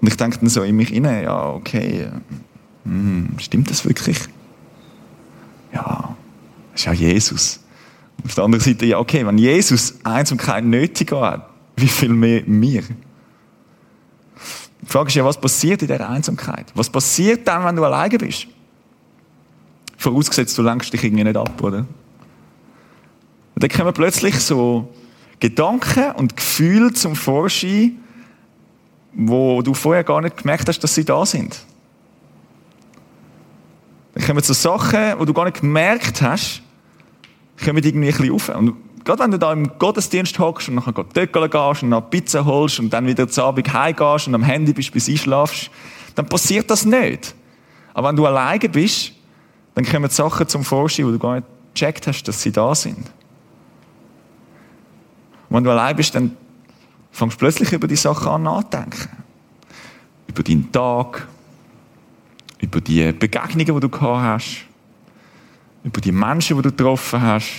Und 0.00 0.08
ich 0.08 0.16
denke 0.16 0.38
dann 0.38 0.48
so 0.48 0.62
in 0.62 0.74
mich 0.74 0.88
hinein, 0.88 1.24
ja, 1.24 1.50
okay, 1.50 2.08
hm, 2.84 3.34
stimmt 3.36 3.68
das 3.68 3.84
wirklich? 3.84 4.20
Ja, 5.74 6.16
das 6.72 6.80
ist 6.80 6.86
ja 6.86 6.92
Jesus. 6.94 7.60
Und 8.16 8.30
auf 8.30 8.34
der 8.34 8.44
anderen 8.44 8.64
Seite, 8.64 8.86
ja, 8.86 8.98
okay, 8.98 9.26
wenn 9.26 9.36
Jesus 9.36 9.96
Einsamkeit 10.02 10.64
nötig 10.64 11.12
hat, 11.12 11.46
wie 11.76 11.88
viel 11.88 12.08
mehr 12.08 12.42
mir? 12.46 12.84
Die 14.80 14.86
Frage 14.86 15.08
ist 15.08 15.14
ja, 15.14 15.26
was 15.26 15.38
passiert 15.38 15.82
in 15.82 15.88
dieser 15.88 16.08
Einsamkeit? 16.08 16.72
Was 16.74 16.88
passiert 16.88 17.46
dann, 17.46 17.66
wenn 17.66 17.76
du 17.76 17.84
alleine 17.84 18.16
bist? 18.16 18.46
Vorausgesetzt, 20.02 20.58
du 20.58 20.62
lenkst 20.62 20.92
dich 20.92 21.04
irgendwie 21.04 21.22
nicht 21.22 21.36
ab, 21.36 21.62
oder? 21.62 21.78
Und 23.54 23.62
dann 23.62 23.70
kommen 23.70 23.94
plötzlich 23.94 24.34
so 24.40 24.92
Gedanken 25.38 26.10
und 26.16 26.36
Gefühle 26.36 26.92
zum 26.92 27.14
Vorschein, 27.14 28.00
wo 29.12 29.62
du 29.62 29.74
vorher 29.74 30.02
gar 30.02 30.20
nicht 30.20 30.38
gemerkt 30.38 30.68
hast, 30.68 30.80
dass 30.80 30.96
sie 30.96 31.04
da 31.04 31.24
sind. 31.24 31.64
Dann 34.14 34.26
kommen 34.26 34.42
so 34.42 34.52
Sachen, 34.54 35.20
wo 35.20 35.24
du 35.24 35.32
gar 35.32 35.44
nicht 35.44 35.60
gemerkt 35.60 36.20
hast, 36.20 36.62
kommen 37.64 37.84
irgendwie 37.84 38.08
ein 38.08 38.16
bisschen 38.16 38.34
auf. 38.34 38.48
Und 38.48 38.74
gerade 39.04 39.22
wenn 39.22 39.30
du 39.30 39.38
da 39.38 39.52
im 39.52 39.78
Gottesdienst 39.78 40.36
hockst 40.40 40.68
und 40.68 40.74
nachher 40.74 40.94
Töckeln 40.94 41.48
gehst 41.48 41.84
und 41.84 41.90
noch 41.90 42.10
Pizza 42.10 42.44
holst 42.44 42.80
und 42.80 42.90
dann 42.90 43.06
wieder 43.06 43.28
zu 43.28 43.44
Abend 43.44 43.72
heimgehst 43.72 44.26
und 44.26 44.34
am 44.34 44.42
Handy 44.42 44.72
bist, 44.72 44.90
bis 44.90 45.08
einschlafst, 45.08 45.70
dann 46.16 46.26
passiert 46.26 46.70
das 46.70 46.84
nicht. 46.84 47.36
Aber 47.94 48.08
wenn 48.08 48.16
du 48.16 48.26
alleine 48.26 48.68
bist, 48.68 49.12
dann 49.74 49.84
kommen 49.84 50.10
Sachen 50.10 50.48
zum 50.48 50.64
Vorschein, 50.64 51.06
wo 51.06 51.10
du 51.10 51.18
gar 51.18 51.36
nicht 51.36 51.46
gecheckt 51.74 52.06
hast, 52.06 52.24
dass 52.24 52.42
sie 52.42 52.52
da 52.52 52.74
sind. 52.74 52.98
Und 55.48 55.56
wenn 55.56 55.64
du 55.64 55.70
allein 55.70 55.96
bist, 55.96 56.14
dann 56.14 56.36
fängst 57.10 57.38
plötzlich 57.38 57.72
über 57.72 57.86
die 57.86 57.96
Sachen 57.96 58.28
an 58.28 58.42
nachdenken. 58.42 59.08
Über 60.26 60.42
deinen 60.42 60.70
Tag, 60.72 61.26
über 62.60 62.80
die 62.80 63.12
Begegnungen, 63.12 63.74
die 63.74 63.80
du 63.80 63.88
gehabt 63.88 64.22
hast, 64.22 64.64
über 65.84 66.00
die 66.00 66.12
Menschen, 66.12 66.56
die 66.56 66.62
du 66.62 66.70
getroffen 66.70 67.20
hast, 67.20 67.50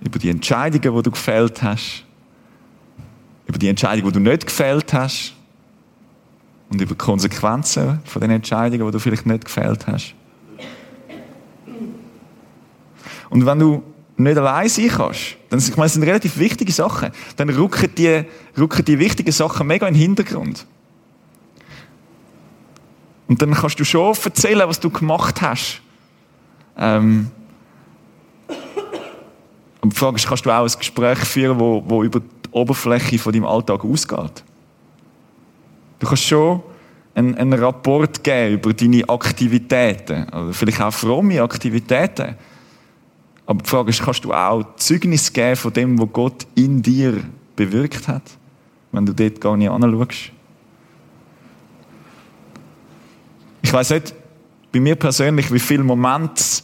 über 0.00 0.18
die 0.18 0.30
Entscheidungen, 0.30 0.96
die 0.96 1.02
du 1.02 1.10
gefällt 1.10 1.62
hast, 1.62 2.04
über 3.46 3.58
die 3.58 3.68
Entscheidungen, 3.68 4.12
die 4.12 4.18
du 4.18 4.30
nicht 4.30 4.46
gefällt 4.46 4.92
hast 4.92 5.34
und 6.70 6.80
über 6.80 6.94
die 6.94 6.98
Konsequenzen 6.98 8.00
von 8.04 8.20
den 8.20 8.30
Entscheidungen, 8.30 8.86
die 8.86 8.92
du 8.92 8.98
vielleicht 8.98 9.26
nicht 9.26 9.44
gefällt 9.44 9.86
hast. 9.86 10.14
Und 13.30 13.46
wenn 13.46 13.58
du 13.58 13.82
nicht 14.16 14.36
allein 14.36 14.68
sein 14.68 14.88
kannst, 14.88 15.36
dann, 15.48 15.58
ich 15.58 15.76
meine, 15.76 15.84
das 15.84 15.94
sind 15.94 16.02
relativ 16.02 16.38
wichtige 16.38 16.72
Sachen, 16.72 17.10
dann 17.36 17.48
rücken 17.50 17.94
die, 17.96 18.24
rücken 18.56 18.84
die 18.84 18.98
wichtigen 18.98 19.32
Sachen 19.32 19.66
mega 19.66 19.86
in 19.86 19.94
den 19.94 20.00
Hintergrund. 20.00 20.66
Und 23.28 23.42
dann 23.42 23.54
kannst 23.54 23.78
du 23.78 23.84
schon 23.84 24.16
erzählen, 24.24 24.66
was 24.66 24.80
du 24.80 24.90
gemacht 24.90 25.42
hast. 25.42 25.82
Ähm, 26.76 27.30
und 29.80 29.92
die 29.92 29.96
Frage 29.96 30.16
ist, 30.16 30.26
kannst 30.26 30.44
du 30.44 30.50
auch 30.50 30.64
ein 30.64 30.78
Gespräch 30.78 31.18
führen, 31.18 31.60
wo, 31.60 31.82
wo 31.86 32.02
über 32.02 32.20
die 32.20 32.50
Oberfläche 32.50 33.18
von 33.18 33.32
deinem 33.32 33.44
Alltag 33.44 33.84
ausgeht? 33.84 34.42
Du 35.98 36.06
kannst 36.06 36.24
schon 36.24 36.62
einen, 37.14 37.34
einen 37.36 37.52
Rapport 37.52 38.24
geben 38.24 38.54
über 38.54 38.72
deine 38.72 39.08
Aktivitäten, 39.08 40.28
oder 40.28 40.52
vielleicht 40.52 40.80
auch 40.80 40.92
fromme 40.92 41.42
Aktivitäten. 41.42 42.36
Aber 43.48 43.62
die 43.62 43.70
Frage 43.70 43.88
ist, 43.88 44.02
kannst 44.02 44.26
du 44.26 44.34
auch 44.34 44.76
Zeugnis 44.76 45.32
geben 45.32 45.56
von 45.56 45.72
dem, 45.72 45.98
was 45.98 46.08
Gott 46.12 46.46
in 46.54 46.82
dir 46.82 47.24
bewirkt 47.56 48.06
hat, 48.06 48.22
wenn 48.92 49.06
du 49.06 49.14
dort 49.14 49.40
gar 49.40 49.56
nicht 49.56 49.70
anschaust? 49.70 50.32
Ich 53.62 53.72
weiß 53.72 53.88
nicht, 53.88 54.14
bei 54.70 54.80
mir 54.80 54.96
persönlich, 54.96 55.50
wie 55.50 55.58
viel 55.60 55.82
Momente 55.82 56.34
es 56.36 56.62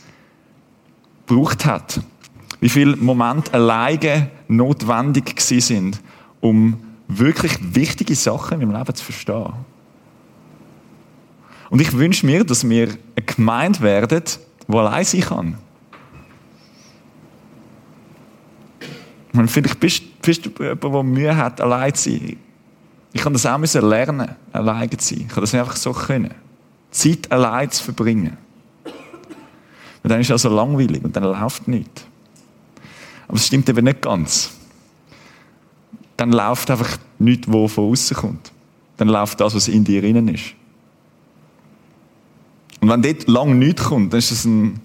gebraucht 1.26 1.64
hat, 1.64 2.02
wie 2.60 2.68
viele 2.68 2.96
Momente 2.96 3.54
alleine 3.54 4.30
notwendig 4.48 5.40
sind, 5.40 6.02
um 6.42 6.78
wirklich 7.08 7.56
wichtige 7.74 8.14
Sachen 8.14 8.60
in 8.60 8.68
meinem 8.68 8.78
Leben 8.78 8.94
zu 8.94 9.04
verstehen. 9.06 9.54
Und 11.70 11.80
ich 11.80 11.94
wünsche 11.94 12.26
mir, 12.26 12.44
dass 12.44 12.68
wir 12.68 12.88
eine 12.88 13.24
Gemeinde 13.24 13.80
werden, 13.80 14.22
die 14.68 14.76
allein 14.76 15.04
sein 15.06 15.20
kann. 15.22 15.63
Und 19.34 19.50
vielleicht 19.50 19.80
bist, 19.80 20.22
bist 20.22 20.46
du 20.46 20.50
jemand, 20.62 20.84
der 20.84 21.02
Mühe 21.02 21.36
hat, 21.36 21.60
allein 21.60 21.92
zu 21.94 22.10
sein. 22.10 22.36
Ich 23.12 23.20
kann 23.20 23.32
das 23.32 23.46
auch 23.46 23.58
lernen, 23.58 24.34
allein 24.52 24.90
zu 24.90 25.14
sein. 25.14 25.24
Ich 25.26 25.28
kann 25.28 25.40
das 25.40 25.52
nicht 25.52 25.60
einfach 25.60 25.76
so 25.76 25.92
können. 25.92 26.32
Zeit 26.90 27.30
allein 27.30 27.70
zu 27.70 27.82
verbringen. 27.82 28.36
Und 30.02 30.10
dann 30.10 30.20
ist 30.20 30.26
es 30.26 30.32
also 30.32 30.54
langweilig 30.54 31.02
und 31.02 31.16
dann 31.16 31.24
läuft 31.24 31.66
nichts. 31.66 32.04
Aber 33.26 33.36
es 33.36 33.46
stimmt 33.46 33.68
eben 33.68 33.84
nicht 33.84 34.02
ganz. 34.02 34.52
Dann 36.16 36.30
läuft 36.30 36.70
einfach 36.70 36.98
nichts, 37.18 37.48
was 37.48 37.72
von 37.72 37.90
außen 37.90 38.16
kommt. 38.16 38.52
Dann 38.98 39.08
läuft 39.08 39.40
das, 39.40 39.54
was 39.54 39.66
in 39.66 39.82
dir 39.82 40.00
drinnen 40.00 40.28
ist. 40.28 40.54
Und 42.80 42.88
wenn 42.88 43.02
dort 43.02 43.26
lang 43.26 43.58
nichts 43.58 43.84
kommt, 43.84 44.12
dann 44.12 44.18
ist 44.18 44.30
das 44.30 44.44
ein, 44.44 44.80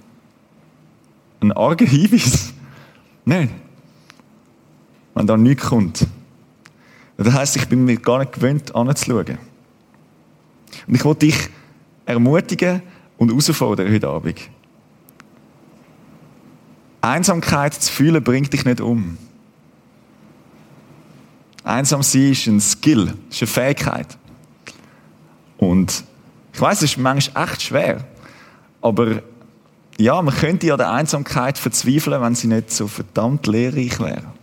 ein 1.42 1.52
arger 1.52 1.86
Hinweis. 1.86 2.54
Nein. 3.26 3.69
Wenn 5.20 5.28
da 5.28 5.36
nichts 5.36 5.66
kommt. 5.66 6.08
Das 7.18 7.34
heisst, 7.34 7.58
ich 7.58 7.68
bin 7.68 7.84
mir 7.84 7.98
gar 7.98 8.20
nicht 8.20 8.32
gewöhnt, 8.32 8.74
anzuschauen. 8.74 9.38
Und 10.88 10.96
ich 10.96 11.04
wollte 11.04 11.26
dich 11.26 11.50
ermutigen 12.06 12.82
und 13.18 13.28
herausfordern 13.28 13.92
heute 13.92 14.08
Abend. 14.08 14.40
Einsamkeit 17.02 17.74
zu 17.74 17.92
fühlen 17.92 18.24
bringt 18.24 18.54
dich 18.54 18.64
nicht 18.64 18.80
um. 18.80 19.18
Einsam 21.66 22.02
sein 22.02 22.32
ist 22.32 22.48
ein 22.48 22.62
Skill, 22.62 23.14
ist 23.30 23.42
eine 23.42 23.48
Fähigkeit. 23.48 24.18
Und 25.58 26.06
ich 26.54 26.62
weiß, 26.62 26.78
es 26.78 26.92
ist 26.92 26.98
manchmal 26.98 27.44
echt 27.44 27.64
schwer. 27.64 28.08
Aber 28.80 29.22
ja, 29.98 30.22
man 30.22 30.34
könnte 30.34 30.72
an 30.72 30.78
der 30.78 30.94
Einsamkeit 30.94 31.58
verzweifeln, 31.58 32.22
wenn 32.22 32.36
sie 32.36 32.48
nicht 32.48 32.72
so 32.72 32.88
verdammt 32.88 33.48
lehrreich 33.48 34.00
wäre. 34.00 34.39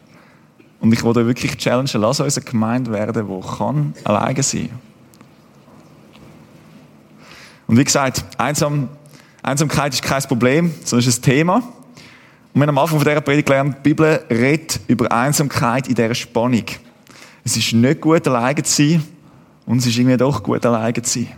Und 0.81 0.93
ich 0.93 1.03
wollte 1.03 1.27
wirklich 1.27 1.57
challengen, 1.57 2.01
lass 2.01 2.21
uns 2.21 2.37
eine 2.37 2.45
Gemeinde 2.45 2.93
werden, 2.93 3.27
die 3.27 3.57
kann 3.57 3.95
alleine 4.05 4.43
sein 4.43 4.71
Und 7.67 7.79
wie 7.79 7.85
gesagt, 7.85 8.25
Einsam, 8.39 8.89
Einsamkeit 9.43 9.95
ist 9.95 10.03
kein 10.03 10.23
Problem, 10.23 10.75
sondern 10.85 11.09
ist 11.09 11.19
ein 11.19 11.23
Thema. 11.23 11.57
Und 11.57 12.61
wir 12.61 12.63
haben 12.63 12.71
am 12.71 12.79
Anfang 12.79 12.99
von 12.99 13.09
dieser 13.09 13.21
Predigt 13.21 13.47
gelernt, 13.47 13.77
die 13.79 13.89
Bibel 13.91 14.25
redet 14.31 14.81
über 14.87 15.11
Einsamkeit 15.13 15.89
in 15.89 15.95
dieser 15.95 16.15
Spannung. 16.15 16.65
Es 17.45 17.57
ist 17.57 17.73
nicht 17.73 18.01
gut, 18.01 18.27
alleine 18.27 18.63
zu 18.63 18.83
sein, 18.83 19.05
und 19.67 19.79
es 19.79 19.87
ist 19.87 19.99
irgendwie 19.99 20.17
doch 20.17 20.43
gut, 20.43 20.65
alleine 20.65 21.01
zu 21.03 21.21
sein. 21.21 21.33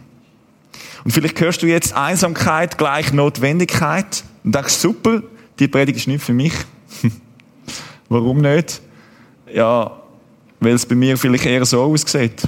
Und 1.05 1.12
vielleicht 1.12 1.40
hörst 1.40 1.62
du 1.62 1.66
jetzt 1.66 1.94
Einsamkeit 1.94 2.77
gleich 2.79 3.12
Notwendigkeit 3.12 4.24
und 4.44 4.55
denkst, 4.55 4.74
super, 4.74 5.22
die 5.59 5.68
Predigt 5.68 5.98
ist 5.98 6.09
nicht 6.09 6.22
für 6.22 6.33
mich. 6.33 6.53
Warum 8.09 8.40
nicht? 8.40 8.81
Ja, 9.53 9.93
weil 10.61 10.73
es 10.73 10.87
bei 10.87 10.95
mir 10.95 11.17
vielleicht 11.17 11.47
eher 11.47 11.65
so 11.65 11.83
aussieht. 11.83 12.43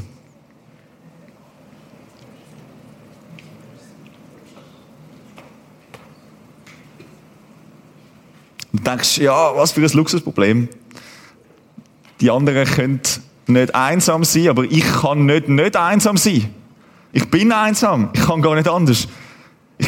Und 8.72 8.86
denkst, 8.86 9.18
ja, 9.18 9.56
was 9.56 9.72
für 9.72 9.82
ein 9.82 9.90
Luxusproblem. 9.92 10.68
Die 12.20 12.30
anderen 12.30 12.66
können 12.66 13.00
nicht 13.46 13.74
einsam 13.74 14.24
sein, 14.24 14.48
aber 14.48 14.64
ich 14.64 14.84
kann 14.84 15.26
nicht 15.26 15.48
nicht 15.48 15.76
einsam 15.76 16.16
sein. 16.16 16.54
Ich 17.12 17.28
bin 17.28 17.50
einsam. 17.50 18.10
Ich 18.12 18.20
kann 18.20 18.42
gar 18.42 18.54
nicht 18.54 18.68
anders. 18.68 19.08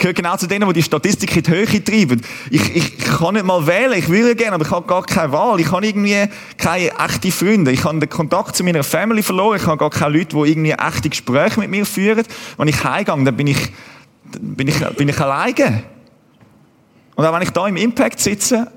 Ich 0.03 0.05
gehöre 0.05 0.15
genau 0.15 0.37
zu 0.37 0.49
denen, 0.49 0.67
die 0.67 0.73
die 0.73 0.83
Statistik 0.83 1.37
in 1.37 1.45
die 1.45 1.51
Höhe 1.53 1.85
treiben. 1.85 2.21
Ich, 2.51 2.75
ich, 2.75 2.99
ich 2.99 3.05
kann 3.05 3.35
nicht 3.35 3.47
mal 3.47 3.65
wählen. 3.69 3.93
Ich 3.97 4.09
würde 4.09 4.35
gerne, 4.35 4.57
aber 4.57 4.65
ich 4.65 4.71
habe 4.73 4.85
gar 4.85 5.05
keine 5.05 5.31
Wahl. 5.31 5.61
Ich 5.61 5.71
habe 5.71 5.87
irgendwie 5.87 6.29
keine 6.57 6.91
echten 6.99 7.31
Freunde. 7.31 7.71
Ich 7.71 7.85
habe 7.85 8.01
den 8.01 8.09
Kontakt 8.09 8.57
zu 8.57 8.65
meiner 8.65 8.83
Family 8.83 9.23
verloren. 9.23 9.59
Ich 9.59 9.67
habe 9.69 9.77
gar 9.77 9.91
keine 9.91 10.19
Leute, 10.19 10.35
die 10.35 10.51
irgendwie 10.51 10.73
echte 10.73 11.09
Gespräche 11.09 11.61
mit 11.61 11.71
mir 11.71 11.87
führen. 11.87 12.25
Wenn 12.57 12.67
ich 12.67 12.83
heimgehe, 12.83 13.25
dann 13.25 13.37
bin 13.37 13.47
ich, 13.47 13.73
bin 14.41 14.67
ich, 14.67 14.81
bin 14.97 15.09
ich 15.09 15.21
alleine. 15.21 15.85
Und 17.15 17.25
auch 17.25 17.33
wenn 17.33 17.43
ich 17.43 17.51
da 17.51 17.69
im 17.69 17.77
Impact 17.77 18.19
sitze, 18.19 18.73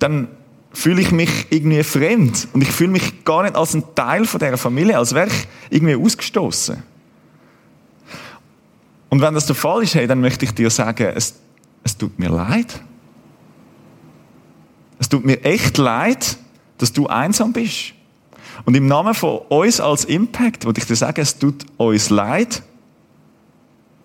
dann 0.00 0.26
fühle 0.72 1.02
ich 1.02 1.12
mich 1.12 1.46
irgendwie 1.50 1.84
fremd. 1.84 2.48
Und 2.52 2.62
ich 2.62 2.72
fühle 2.72 2.90
mich 2.90 3.24
gar 3.24 3.44
nicht 3.44 3.54
als 3.54 3.74
ein 3.74 3.84
Teil 3.94 4.24
von 4.24 4.40
dieser 4.40 4.58
Familie, 4.58 4.98
als 4.98 5.14
wäre 5.14 5.28
ich 5.28 5.46
irgendwie 5.70 5.94
ausgestoßen. 5.94 6.82
Und 9.10 9.20
wenn 9.20 9.34
das 9.34 9.46
der 9.46 9.56
Fall 9.56 9.82
ist, 9.82 9.94
hey, 9.94 10.06
dann 10.06 10.20
möchte 10.20 10.44
ich 10.44 10.52
dir 10.52 10.70
sagen, 10.70 11.12
es, 11.14 11.40
es 11.82 11.96
tut 11.96 12.18
mir 12.18 12.28
leid. 12.28 12.82
Es 14.98 15.08
tut 15.08 15.24
mir 15.24 15.42
echt 15.44 15.78
leid, 15.78 16.36
dass 16.78 16.92
du 16.92 17.06
einsam 17.06 17.52
bist. 17.52 17.94
Und 18.64 18.76
im 18.76 18.86
Namen 18.86 19.14
von 19.14 19.38
uns 19.48 19.80
als 19.80 20.04
Impact 20.04 20.64
würde 20.64 20.80
ich 20.80 20.86
dir 20.86 20.96
sagen, 20.96 21.20
es 21.20 21.38
tut 21.38 21.64
uns 21.76 22.10
leid, 22.10 22.62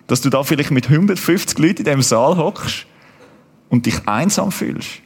dass 0.06 0.20
du 0.20 0.30
da 0.30 0.42
vielleicht 0.42 0.70
mit 0.70 0.88
150 0.88 1.58
Leuten 1.58 1.78
in 1.78 1.84
dem 1.84 2.02
Saal 2.02 2.36
hockst 2.36 2.86
und 3.68 3.86
dich 3.86 4.06
einsam 4.06 4.52
fühlst. 4.52 5.00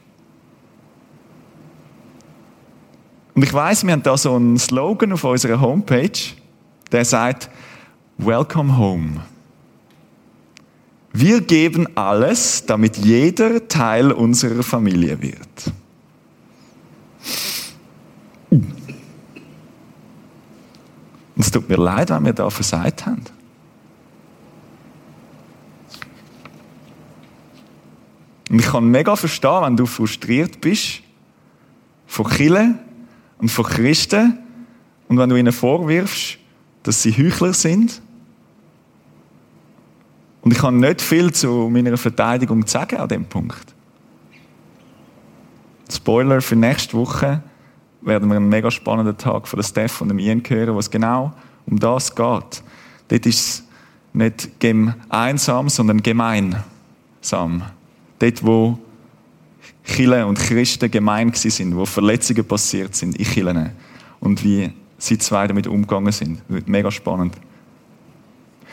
Und 3.33 3.43
ich 3.43 3.53
weiß, 3.53 3.85
wir 3.85 3.93
haben 3.93 4.03
da 4.03 4.17
so 4.17 4.35
einen 4.35 4.59
Slogan 4.59 5.13
auf 5.13 5.23
unserer 5.23 5.61
Homepage, 5.61 6.19
der 6.91 7.05
sagt, 7.05 7.49
Welcome 8.17 8.77
Home. 8.77 9.21
Wir 11.11 11.41
geben 11.41 11.87
alles, 11.97 12.65
damit 12.65 12.97
jeder 12.97 13.67
Teil 13.67 14.11
unserer 14.11 14.63
Familie 14.63 15.21
wird. 15.21 15.73
Und 21.39 21.45
es 21.45 21.51
tut 21.51 21.69
mir 21.69 21.77
leid, 21.77 22.09
wenn 22.09 22.25
wir 22.25 22.33
da 22.33 22.49
versagt 22.49 23.05
haben. 23.05 23.23
Und 28.49 28.59
ich 28.59 28.65
kann 28.65 28.89
mega 28.89 29.15
verstehen, 29.15 29.61
wenn 29.61 29.77
du 29.77 29.85
frustriert 29.85 30.59
bist 30.59 31.01
von 32.07 32.27
Killen 32.27 32.79
und 33.37 33.49
von 33.49 33.65
Christen 33.65 34.39
und 35.07 35.17
wenn 35.17 35.29
du 35.29 35.35
ihnen 35.35 35.53
vorwirfst, 35.53 36.39
dass 36.83 37.03
sie 37.03 37.11
Heuchler 37.11 37.53
sind. 37.53 38.01
Und 40.49 40.55
ich 40.55 40.63
habe 40.63 40.75
nicht 40.75 40.99
viel 40.99 41.31
zu 41.31 41.69
meiner 41.71 41.95
Verteidigung 41.95 42.65
sagen 42.65 42.97
an 42.97 43.07
dem 43.07 43.23
Punkt. 43.23 43.75
Spoiler 45.91 46.41
für 46.41 46.55
nächste 46.55 46.97
Woche 46.97 47.43
werden 48.01 48.27
wir 48.27 48.37
einen 48.37 48.49
mega 48.49 48.71
spannenden 48.71 49.15
Tag 49.15 49.47
von 49.47 49.61
Steph 49.61 50.01
und 50.01 50.09
dem 50.09 50.17
Ian 50.17 50.41
hören, 50.47 50.73
wo 50.73 50.79
es 50.79 50.89
genau 50.89 51.33
um 51.67 51.79
das 51.79 52.15
geht. 52.15 52.63
Dort 53.09 53.25
ist 53.27 53.27
es 53.27 53.63
nicht 54.11 54.49
einsam, 55.09 55.69
sondern 55.69 56.01
gemeinsam. 56.01 57.61
Dort, 58.17 58.43
wo 58.43 58.79
Chile 59.83 60.25
und 60.25 60.39
Christen 60.39 60.89
gemein 60.89 61.31
sind, 61.31 61.75
wo 61.75 61.85
Verletzungen 61.85 62.43
passiert 62.43 62.95
sind 62.95 63.17
in 63.17 63.25
Chilen 63.25 63.69
und 64.19 64.43
wie 64.43 64.73
sie 64.97 65.19
zwei 65.19 65.45
damit 65.45 65.67
umgegangen 65.67 66.11
sind. 66.11 66.39
Das 66.47 66.55
wird 66.55 66.67
mega 66.67 66.89
spannend. 66.89 67.35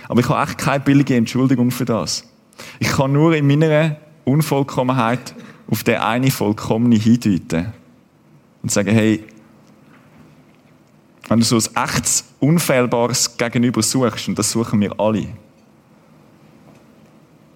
Aber 0.08 0.20
ich 0.20 0.28
habe 0.28 0.42
echt 0.42 0.58
keine 0.58 0.80
billige 0.80 1.16
Entschuldigung 1.16 1.70
für 1.70 1.84
das. 1.84 2.24
Ich 2.78 2.88
kann 2.88 3.12
nur 3.12 3.34
in 3.34 3.46
meiner 3.46 3.96
Unvollkommenheit 4.24 5.34
auf 5.68 5.84
den 5.84 5.96
eine 5.96 6.30
vollkommene 6.30 6.96
hindeuten 6.96 7.72
und 8.62 8.70
sagen, 8.70 8.90
hey, 8.90 9.24
wenn 11.28 11.40
du 11.40 11.44
so 11.44 11.56
ein 11.56 11.84
echtes, 11.84 12.24
unfehlbares 12.38 13.36
Gegenüber 13.36 13.82
suchst, 13.82 14.28
und 14.28 14.38
das 14.38 14.52
suchen 14.52 14.80
wir 14.80 14.98
alle, 15.00 15.28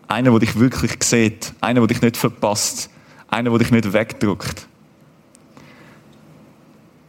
einer, 0.09 0.31
der 0.31 0.41
dich 0.41 0.59
wirklich 0.59 1.03
sieht, 1.05 1.53
einer, 1.61 1.81
der 1.81 1.87
dich 1.87 2.03
nicht 2.03 2.17
verpasst, 2.17 2.91
einer, 3.29 3.51
der 3.51 3.59
dich 3.61 3.71
nicht 3.71 3.93
wegdrückt, 3.93 4.67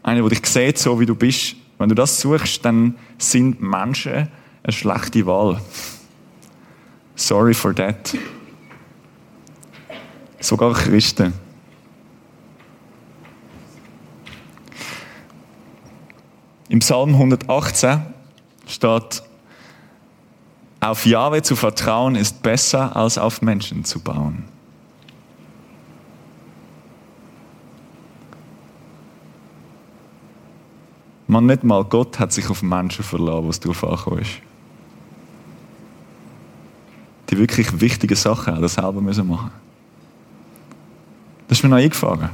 einer, 0.04 0.22
der 0.22 0.30
dich 0.30 0.46
sieht, 0.46 0.78
so 0.78 1.00
wie 1.00 1.08
du 1.08 1.16
bist, 1.16 1.56
wenn 1.80 1.90
du 1.90 1.96
das 1.96 2.22
suchst, 2.22 2.64
dann 2.64 2.96
sind 3.18 3.60
Menschen 3.60 4.28
eine 4.64 4.74
schlechte 4.74 5.26
Wahl. 5.26 5.60
Sorry 7.16 7.54
for 7.54 7.74
that. 7.76 8.16
Sogar 10.40 10.74
Christen. 10.74 11.34
Im 16.70 16.80
Psalm 16.80 17.14
118 17.14 18.02
steht, 18.66 19.24
auf 20.80 21.06
Jahwe 21.06 21.42
zu 21.44 21.56
vertrauen 21.56 22.16
ist 22.16 22.42
besser 22.42 22.96
als 22.96 23.18
auf 23.18 23.42
Menschen 23.42 23.84
zu 23.86 24.00
bauen. 24.00 24.46
Man, 31.28 31.46
nicht 31.46 31.64
mal 31.64 31.84
Gott 31.86 32.20
hat 32.20 32.34
sich 32.34 32.50
auf 32.50 32.64
Menschen 32.64 33.04
verlassen, 33.04 33.48
was 33.48 33.60
darauf 33.60 33.84
angekommen 33.84 34.22
ist. 34.22 34.42
Die 37.32 37.38
wirklich 37.38 37.80
wichtigen 37.80 38.16
Sachen 38.16 38.62
er 38.62 38.70
selber 38.70 39.02
müssen 39.02 39.28
machen. 39.28 39.52
Das 41.48 41.58
ist 41.58 41.64
mir 41.64 41.70
noch 41.70 41.78
eingefahren. 41.78 42.30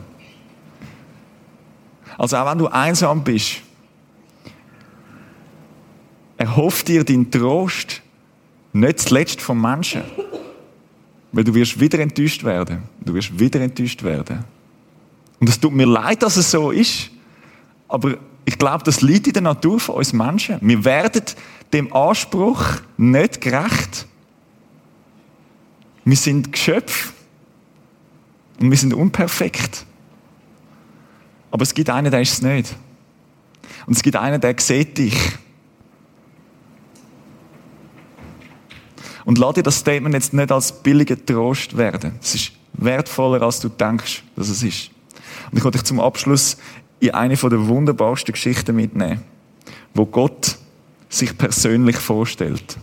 Also 2.18 2.38
auch 2.38 2.52
wenn 2.52 2.58
du 2.58 2.68
einsam 2.68 3.24
bist, 3.24 3.62
erhoff 6.38 6.84
dir 6.84 7.04
deinen 7.04 7.30
Trost 7.30 8.02
nicht 8.74 9.00
zuletzt 9.00 9.42
vom 9.42 9.62
Menschen. 9.62 10.04
Weil 11.32 11.44
du 11.44 11.54
wirst 11.54 11.80
wieder 11.80 12.00
enttäuscht 12.00 12.44
werden. 12.44 12.84
Du 13.00 13.14
wirst 13.14 13.38
wieder 13.38 13.62
enttäuscht 13.62 14.02
werden. 14.04 14.44
Und 15.40 15.50
es 15.50 15.60
tut 15.60 15.74
mir 15.74 15.86
leid, 15.86 16.24
dass 16.24 16.38
es 16.38 16.50
so 16.50 16.72
ist. 16.72 17.12
Aber 17.88 18.18
ich 18.46 18.58
glaube, 18.58 18.84
das 18.84 19.02
liegt 19.02 19.28
in 19.28 19.34
der 19.34 19.44
Natur 19.44 19.80
von 19.80 19.96
uns 19.96 20.14
Menschen. 20.14 20.58
Wir 20.62 20.84
werden 20.84 21.24
dem 21.74 21.94
Anspruch 21.94 22.64
nicht 22.98 23.42
gerecht. 23.42 24.08
Wir 26.08 26.16
sind 26.16 26.54
Geschöpfe. 26.54 27.12
Und 28.62 28.72
wir 28.72 28.78
sind 28.78 28.94
unperfekt. 28.94 29.86
Aber 31.52 31.64
es 31.64 31.74
gibt 31.74 31.90
einen, 31.90 32.10
der 32.10 32.22
ist 32.22 32.32
es 32.32 32.42
nicht. 32.42 32.74
Und 33.86 33.98
es 33.98 34.02
gibt 34.02 34.16
einen, 34.16 34.40
der 34.40 34.56
sieht 34.58 34.98
dich. 34.98 35.18
Und 39.26 39.38
lass 39.38 39.56
dir 39.56 39.64
das 39.64 39.80
Statement 39.80 40.16
jetzt 40.16 40.34
nicht 40.34 40.50
als 40.50 40.82
billiger 40.82 41.24
Trost 41.26 41.76
werden. 41.76 42.14
Es 42.22 42.36
ist 42.36 42.52
wertvoller, 42.72 43.42
als 43.42 43.60
du 43.60 43.68
denkst, 43.68 44.24
dass 44.38 44.48
es 44.48 44.64
ist. 44.64 44.92
Und 45.52 45.58
ich 45.58 45.64
wollte 45.66 45.78
dich 45.78 45.86
zum 45.86 46.00
Abschluss 46.00 46.56
in 47.02 47.12
eine 47.12 47.36
der 47.36 47.68
wunderbarsten 47.68 48.32
Geschichten 48.32 48.78
mitnehmen, 48.78 49.26
wo 49.94 50.06
Gott 50.06 50.58
sich 51.10 51.38
persönlich 51.38 51.98
vorstellt. 51.98 52.78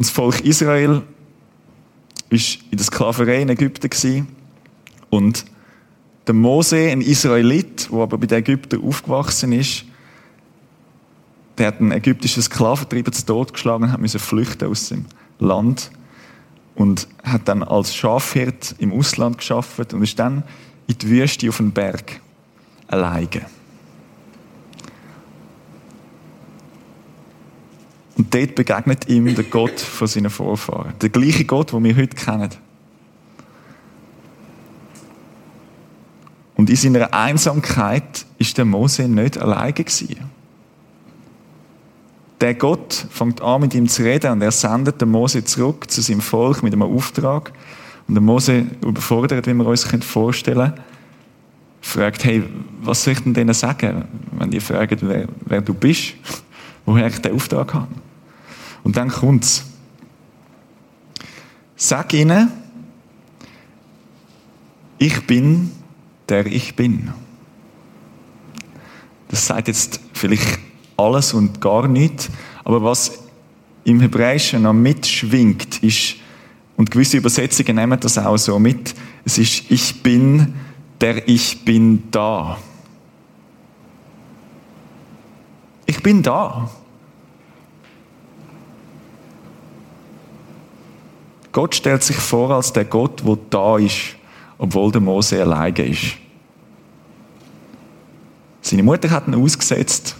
Und 0.00 0.06
das 0.06 0.14
Volk 0.14 0.40
Israel 0.46 1.02
ist 2.30 2.60
in 2.70 2.78
der 2.78 2.86
Sklaverei 2.86 3.42
in 3.42 3.50
Ägypten 3.50 4.28
und 5.10 5.44
der 6.26 6.32
Mose, 6.32 6.90
ein 6.90 7.02
Israelit, 7.02 7.90
der 7.92 7.98
aber 7.98 8.16
bei 8.16 8.26
den 8.26 8.38
Ägyptern 8.38 8.82
aufgewachsen 8.82 9.52
ist, 9.52 9.84
der 11.58 11.66
hat 11.66 11.80
einen 11.80 11.92
ägyptischen 11.92 12.42
Sklaventreiber 12.42 13.12
zu 13.12 13.26
Tod 13.26 13.52
geschlagen 13.52 13.92
und 13.92 14.00
musste 14.00 14.18
flüchten 14.18 14.70
aus 14.70 14.88
dem 14.88 15.04
Land 15.38 15.90
und 16.76 17.06
hat 17.22 17.46
dann 17.46 17.62
als 17.62 17.94
Schafhirt 17.94 18.76
im 18.78 18.94
Ausland 18.94 19.36
geschafft 19.36 19.92
und 19.92 20.02
ist 20.02 20.18
dann 20.18 20.44
in 20.86 20.96
die 20.96 21.10
Wüste 21.10 21.46
auf 21.50 21.58
den 21.58 21.72
Berg 21.72 22.22
alleine. 22.88 23.42
Und 28.20 28.34
dort 28.34 28.54
begegnet 28.54 29.08
ihm 29.08 29.34
der 29.34 29.44
Gott 29.44 29.80
von 29.80 30.06
seinen 30.06 30.28
Vorfahren. 30.28 30.92
Der 31.00 31.08
gleiche 31.08 31.46
Gott, 31.46 31.72
den 31.72 31.82
wir 31.82 31.96
heute 31.96 32.14
kennen. 32.14 32.50
Und 36.54 36.68
in 36.68 36.76
seiner 36.76 37.14
Einsamkeit 37.14 38.26
ist 38.36 38.58
der 38.58 38.66
Mose 38.66 39.08
nicht 39.08 39.38
alleine 39.38 39.72
gewesen. 39.72 40.18
Der 42.42 42.52
Gott 42.56 43.06
fängt 43.08 43.40
an, 43.40 43.62
mit 43.62 43.74
ihm 43.74 43.88
zu 43.88 44.02
reden 44.02 44.32
und 44.32 44.42
er 44.42 44.52
sendet 44.52 45.00
den 45.00 45.08
Mose 45.08 45.42
zurück 45.42 45.90
zu 45.90 46.02
seinem 46.02 46.20
Volk 46.20 46.62
mit 46.62 46.74
einem 46.74 46.82
Auftrag. 46.82 47.54
Und 48.06 48.16
der 48.16 48.22
Mose 48.22 48.66
überfordert, 48.82 49.46
wie 49.46 49.54
wir 49.54 49.66
uns 49.66 49.84
vorstellen 50.04 50.74
können, 50.74 50.84
fragt, 51.80 52.22
hey, 52.24 52.42
was 52.82 53.02
soll 53.02 53.14
ich 53.14 53.20
denn 53.20 53.32
denen 53.32 53.54
sagen, 53.54 54.04
wenn 54.32 54.50
die 54.50 54.60
fragen, 54.60 54.98
wer, 55.00 55.26
wer 55.46 55.62
du 55.62 55.72
bist, 55.72 56.12
woher 56.84 57.06
ich 57.06 57.18
den 57.22 57.34
Auftrag 57.34 57.72
habe. 57.72 57.88
Und 58.82 58.96
dann 58.96 59.08
kommt's. 59.08 59.64
Sag 61.76 62.12
ihnen, 62.12 62.50
ich 64.98 65.26
bin, 65.26 65.70
der 66.28 66.46
ich 66.46 66.76
bin. 66.76 67.12
Das 69.28 69.46
sagt 69.46 69.68
jetzt 69.68 70.00
vielleicht 70.12 70.58
alles 70.96 71.32
und 71.32 71.60
gar 71.60 71.88
nichts, 71.88 72.28
aber 72.64 72.82
was 72.82 73.20
im 73.84 74.00
Hebräischen 74.00 74.62
noch 74.62 74.72
mitschwingt, 74.72 75.82
ist, 75.82 76.16
und 76.76 76.90
gewisse 76.90 77.18
Übersetzungen 77.18 77.76
nehmen 77.76 78.00
das 78.00 78.16
auch 78.18 78.36
so 78.36 78.58
mit, 78.58 78.94
es 79.24 79.38
ist, 79.38 79.70
ich 79.70 80.02
bin, 80.02 80.54
der 81.00 81.28
ich 81.28 81.64
bin 81.64 82.10
da. 82.10 82.58
Ich 85.86 86.02
bin 86.02 86.22
da. 86.22 86.70
Gott 91.52 91.74
stellt 91.74 92.02
sich 92.02 92.16
vor 92.16 92.50
als 92.50 92.72
der 92.72 92.84
Gott, 92.84 93.24
der 93.26 93.38
da 93.50 93.78
ist, 93.78 94.16
obwohl 94.58 94.92
der 94.92 95.00
Mose 95.00 95.40
alleine 95.40 95.86
ist. 95.86 96.16
Seine 98.62 98.82
Mutter 98.82 99.10
hat 99.10 99.26
ihn 99.26 99.34
ausgesetzt. 99.34 100.16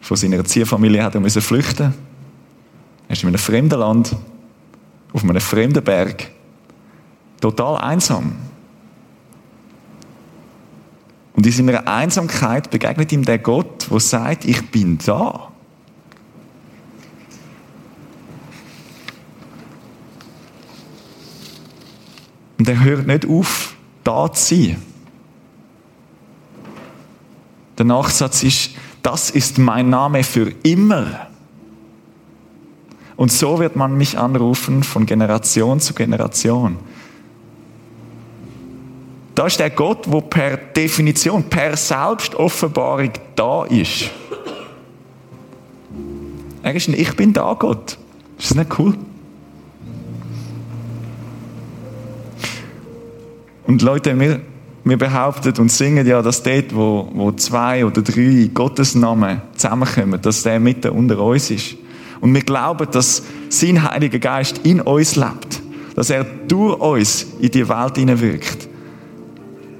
Von 0.00 0.16
seiner 0.16 0.36
Erzieherfamilie 0.36 1.02
hat 1.02 1.14
er 1.14 1.20
flüchten. 1.40 1.94
Er 3.08 3.12
ist 3.12 3.22
in 3.22 3.28
einem 3.28 3.38
fremden 3.38 3.78
Land, 3.78 4.14
auf 5.12 5.22
einem 5.22 5.40
fremden 5.40 5.82
Berg, 5.82 6.30
total 7.40 7.78
einsam. 7.78 8.36
Und 11.34 11.46
in 11.46 11.52
seiner 11.52 11.86
Einsamkeit 11.88 12.70
begegnet 12.70 13.12
ihm 13.12 13.24
der 13.24 13.38
Gott, 13.38 13.88
der 13.90 14.00
sagt, 14.00 14.44
ich 14.44 14.70
bin 14.70 14.98
da. 14.98 15.53
Und 22.64 22.70
er 22.70 22.82
hört 22.82 23.06
nicht 23.06 23.28
auf, 23.28 23.74
da 24.04 24.32
zu 24.32 24.54
sein. 24.54 24.82
Der 27.76 27.84
Nachsatz 27.84 28.42
ist, 28.42 28.70
das 29.02 29.28
ist 29.28 29.58
mein 29.58 29.90
Name 29.90 30.24
für 30.24 30.50
immer. 30.62 31.26
Und 33.16 33.30
so 33.30 33.58
wird 33.58 33.76
man 33.76 33.98
mich 33.98 34.18
anrufen 34.18 34.82
von 34.82 35.04
Generation 35.04 35.78
zu 35.78 35.92
Generation. 35.92 36.78
Da 39.34 39.44
ist 39.44 39.60
der 39.60 39.68
Gott, 39.68 40.10
wo 40.10 40.22
per 40.22 40.56
Definition, 40.56 41.44
per 41.44 41.76
Selbstoffenbarung 41.76 43.10
da 43.36 43.64
ist. 43.64 44.08
Er 46.62 46.74
ist 46.74 46.88
ein 46.88 46.94
Ich 46.94 47.14
bin 47.14 47.34
da 47.34 47.52
Gott. 47.52 47.98
Ist 48.38 48.52
das 48.52 48.56
nicht 48.56 48.78
cool? 48.78 48.96
Und 53.66 53.82
Leute, 53.82 54.18
wir, 54.18 54.40
wir 54.84 54.98
behaupten 54.98 55.54
und 55.58 55.72
singen 55.72 56.06
ja, 56.06 56.20
dass 56.20 56.42
dort, 56.42 56.74
wo, 56.74 57.08
wo 57.12 57.32
zwei 57.32 57.84
oder 57.84 58.02
drei 58.02 58.50
Gottes 58.52 58.94
Namen 58.94 59.40
zusammenkommen, 59.54 60.20
dass 60.20 60.42
der 60.42 60.60
mitten 60.60 60.90
unter 60.90 61.18
uns 61.18 61.50
ist. 61.50 61.76
Und 62.20 62.34
wir 62.34 62.42
glauben, 62.42 62.86
dass 62.90 63.22
sein 63.48 63.82
Heiliger 63.82 64.18
Geist 64.18 64.60
in 64.64 64.80
uns 64.80 65.16
lebt. 65.16 65.62
Dass 65.94 66.10
er 66.10 66.24
durch 66.24 66.78
uns 66.80 67.26
in 67.40 67.50
die 67.50 67.68
Welt 67.68 67.96
hineinwirkt. 67.96 68.68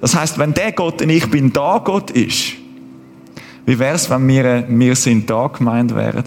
Das 0.01 0.15
heißt, 0.15 0.39
wenn 0.39 0.55
der 0.55 0.73
Gott 0.73 1.03
ein 1.03 1.11
Ich 1.11 1.31
bin 1.31 1.53
da 1.53 1.79
Gott 1.79 2.11
ist, 2.11 2.55
wie 3.67 3.79
wäre 3.79 3.95
es, 3.95 4.11
wenn 4.11 4.29
wir, 4.29 4.67
wir 4.69 4.97
sind 4.97 5.29
da 5.29 5.47
gemeint 5.47 5.95
wären? 5.95 6.25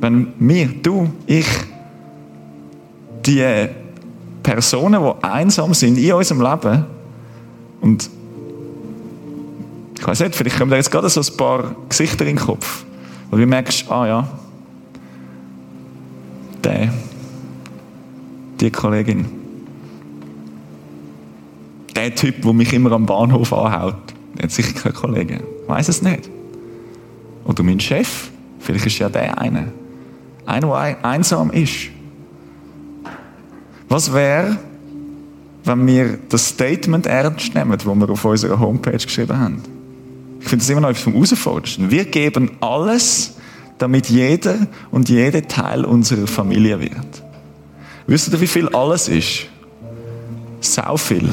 Wenn 0.00 0.32
wir, 0.38 0.68
du, 0.82 1.10
ich, 1.26 1.46
die 3.26 3.68
Personen, 4.42 5.02
die 5.02 5.24
einsam 5.24 5.74
sind 5.74 5.98
in 5.98 6.12
unserem 6.12 6.42
Leben 6.42 6.84
und 7.80 8.10
ich 9.98 10.06
weiß 10.06 10.20
nicht, 10.20 10.34
vielleicht 10.34 10.58
kommen 10.58 10.70
da 10.70 10.76
jetzt 10.76 10.90
gerade 10.90 11.10
so 11.10 11.20
ein 11.20 11.36
paar 11.36 11.76
Gesichter 11.88 12.24
in 12.24 12.36
den 12.36 12.44
Kopf, 12.44 12.84
wo 13.30 13.36
du 13.36 13.46
merkst, 13.46 13.90
ah 13.90 14.06
ja, 14.06 14.28
der, 16.64 16.92
die 18.60 18.70
Kollegin, 18.70 19.26
der 21.94 22.14
Typ, 22.14 22.40
der 22.42 22.52
mich 22.54 22.72
immer 22.72 22.92
am 22.92 23.04
Bahnhof 23.04 23.52
anhaut, 23.52 23.96
der 24.36 24.44
hat 24.44 24.50
sicher 24.50 24.72
keine 24.72 24.94
Kollegen. 24.94 25.40
Ich 25.62 25.68
weiß 25.68 25.88
es 25.88 26.00
nicht. 26.00 26.30
Oder 27.44 27.62
mein 27.62 27.78
Chef, 27.78 28.30
vielleicht 28.58 28.86
ist 28.86 28.98
ja 28.98 29.10
der 29.10 29.38
eine. 29.38 29.72
Einer, 30.46 30.68
der 30.68 31.04
einsam 31.04 31.50
ist. 31.50 31.90
Was 33.90 34.12
wäre, 34.12 34.56
wenn 35.64 35.84
wir 35.84 36.16
das 36.28 36.46
Statement 36.46 37.06
ernst 37.06 37.56
nehmen, 37.56 37.72
das 37.72 37.84
wir 37.84 38.10
auf 38.10 38.24
unserer 38.24 38.60
Homepage 38.60 38.96
geschrieben 38.96 39.36
haben? 39.36 39.62
Ich 40.40 40.48
finde 40.48 40.62
das 40.62 40.70
immer 40.70 40.80
noch 40.80 40.90
etwas 40.90 41.02
vom 41.02 41.12
Herausforderndsten. 41.12 41.90
Wir 41.90 42.04
geben 42.04 42.52
alles, 42.60 43.34
damit 43.78 44.08
jeder 44.08 44.68
und 44.92 45.08
jede 45.08 45.42
Teil 45.42 45.84
unserer 45.84 46.28
Familie 46.28 46.80
wird. 46.80 47.22
Wisst 48.06 48.32
ihr, 48.32 48.40
wie 48.40 48.46
viel 48.46 48.68
alles 48.68 49.08
ist? 49.08 49.48
Sau 50.60 50.96
viel. 50.96 51.28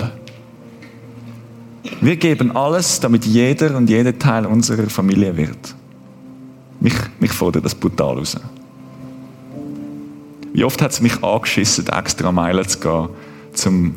Wir 2.02 2.16
geben 2.16 2.56
alles, 2.56 3.00
damit 3.00 3.24
jeder 3.26 3.78
und 3.78 3.88
jede 3.88 4.18
Teil 4.18 4.48
unserer 4.48 4.90
Familie 4.90 5.38
wird. 5.38 5.76
Mich, 6.80 6.96
mich 7.20 7.32
fordert 7.32 7.66
das 7.66 7.76
brutal 7.76 8.18
raus. 8.18 8.36
Wie 10.58 10.64
oft 10.64 10.82
hat 10.82 10.90
es 10.90 11.02
mich 11.02 11.24
angeschissen, 11.24 11.86
extra 11.90 12.32
Meilen 12.32 12.68
zu 12.68 12.80
gehen, 12.80 13.10
zum, 13.54 13.94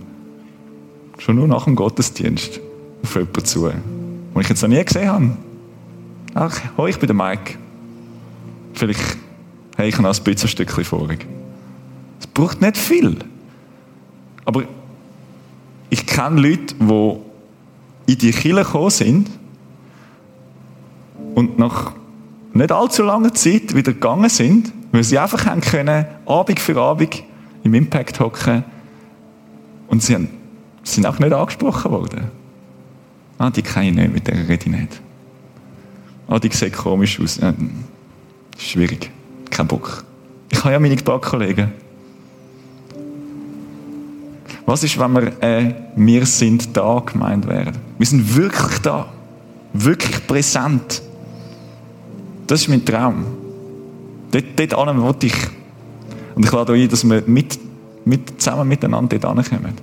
schon 1.16 1.36
nur 1.36 1.48
nach 1.48 1.64
dem 1.64 1.74
Gottesdienst 1.74 2.60
auf 3.02 3.14
jemanden 3.14 3.44
zu, 3.46 3.68
den 3.68 3.82
ich 4.38 4.48
jetzt 4.50 4.60
noch 4.60 4.68
nie 4.68 4.84
gesehen 4.84 5.08
habe. 5.08 5.30
Ach, 6.34 6.60
hoi, 6.76 6.90
ich 6.90 6.98
bin 6.98 7.06
der 7.06 7.16
Mike. 7.16 7.54
Vielleicht 8.74 9.00
habe 9.78 9.88
ich 9.88 9.98
noch 9.98 10.14
ein 10.14 10.22
bisschen 10.22 10.50
Stückchen 10.50 10.84
vorig. 10.84 11.26
Es 12.18 12.26
braucht 12.26 12.60
nicht 12.60 12.76
viel. 12.76 13.16
Aber 14.44 14.64
ich 15.88 16.04
kenne 16.04 16.42
Leute, 16.42 16.74
die 16.78 18.12
in 18.12 18.18
die 18.18 18.32
Kirche 18.32 18.64
gekommen 18.64 18.90
sind 18.90 19.30
und 21.34 21.58
nach 21.58 21.92
nicht 22.52 22.70
allzu 22.70 23.02
langer 23.02 23.32
Zeit 23.32 23.74
wieder 23.74 23.94
gegangen 23.94 24.28
sind, 24.28 24.74
weil 24.92 25.04
sie 25.04 25.18
einfach 25.18 25.46
haben 25.46 25.60
können, 25.60 26.06
Abend 26.26 26.60
für 26.60 26.76
Abend 26.80 27.22
im 27.62 27.74
Impact 27.74 28.20
hocken 28.20 28.64
und 29.88 30.02
sie 30.02 30.16
sind 30.82 31.06
auch 31.06 31.18
nicht 31.18 31.32
angesprochen 31.32 31.90
worden. 31.90 32.30
Ah, 33.38 33.50
die 33.50 33.62
kenne 33.62 33.88
ich 33.88 33.96
nicht, 33.96 34.12
mit 34.12 34.26
der 34.26 34.48
rede 34.48 34.64
ich 34.64 34.66
nicht. 34.66 35.00
Ah, 36.28 36.38
die 36.38 36.50
sieht 36.52 36.74
komisch 36.74 37.18
aus. 37.20 37.38
Ja, 37.38 37.54
schwierig. 38.58 39.10
Kein 39.50 39.66
Bock. 39.66 40.04
Ich 40.50 40.58
habe 40.62 40.72
ja 40.72 40.78
meine 40.78 40.96
Backkollegen. 40.96 41.72
Was 44.66 44.84
ist, 44.84 44.98
wenn 44.98 45.12
wir 45.12 45.42
äh, 45.42 45.74
«Wir 45.96 46.26
sind 46.26 46.76
da» 46.76 47.00
gemeint 47.00 47.48
werden? 47.48 47.76
Wir 47.98 48.06
sind 48.06 48.36
wirklich 48.36 48.78
da. 48.80 49.08
Wirklich 49.72 50.26
präsent. 50.26 51.02
Das 52.46 52.62
ist 52.62 52.68
mein 52.68 52.84
Traum. 52.84 53.24
Dort, 54.30 54.44
dort 54.56 54.96
wollte 54.98 55.26
ich. 55.26 55.34
Und 56.34 56.44
ich 56.44 56.52
lade 56.52 56.72
euch 56.72 56.82
ein, 56.82 56.88
dass 56.88 57.08
wir 57.08 57.22
mit, 57.26 57.58
mit, 58.04 58.40
zusammen 58.40 58.68
miteinander 58.68 59.18
dort 59.18 59.38
ankommen. 59.38 59.74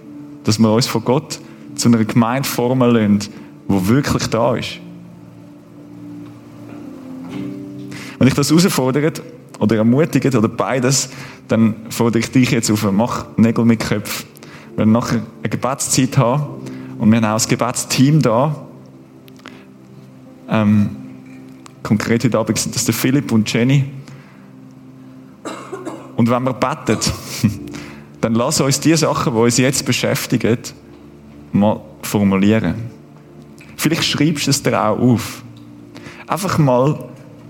Dass 0.43 0.59
wir 0.59 0.71
uns 0.71 0.87
von 0.87 1.03
Gott 1.03 1.39
zu 1.75 1.89
einer 1.89 2.03
Gemeinde 2.03 2.47
formen 2.47 2.91
lassen, 2.91 3.29
die 3.67 3.87
wirklich 3.87 4.27
da 4.27 4.55
ist. 4.55 4.79
Wenn 8.17 8.27
ich 8.27 8.33
das 8.33 8.49
herausfordert 8.49 9.21
oder 9.59 9.75
ermutigt 9.75 10.33
oder 10.33 10.47
beides, 10.47 11.09
dann 11.47 11.75
fordere 11.89 12.19
ich 12.19 12.31
dich 12.31 12.51
jetzt 12.51 12.71
auf, 12.71 12.89
mach 12.91 13.25
Nägel 13.37 13.65
mit 13.65 13.79
Köpfen. 13.79 14.27
Wir 14.71 14.79
werden 14.79 14.91
nachher 14.91 15.21
eine 15.41 15.49
Gebetszeit 15.49 16.17
haben 16.17 16.61
und 16.99 17.11
wir 17.11 17.17
haben 17.17 17.25
auch 17.25 17.33
das 17.33 17.47
Gebetsteam 17.47 18.21
da. 18.21 18.55
Ähm, 20.49 20.89
konkret 21.83 22.23
heute 22.23 22.37
Abend 22.37 22.57
sind 22.57 22.75
das 22.75 22.85
der 22.85 22.93
Philipp 22.93 23.31
und 23.31 23.51
Jenny. 23.51 23.85
Und 26.17 26.29
wenn 26.31 26.43
wir 26.43 26.53
beten, 26.53 26.99
dann 28.21 28.33
lass 28.33 28.59
uns 28.59 28.79
die 28.79 28.97
Sachen, 28.97 29.33
die 29.33 29.39
uns 29.39 29.57
jetzt 29.57 29.85
beschäftigen, 29.85 30.57
mal 31.53 31.79
formulieren. 32.01 32.73
Vielleicht 33.75 34.03
schreibst 34.03 34.47
du 34.47 34.49
es 34.49 34.61
dir 34.61 34.83
auch 34.83 34.97
auf. 34.97 35.43
Einfach 36.25 36.57
mal 36.57 36.97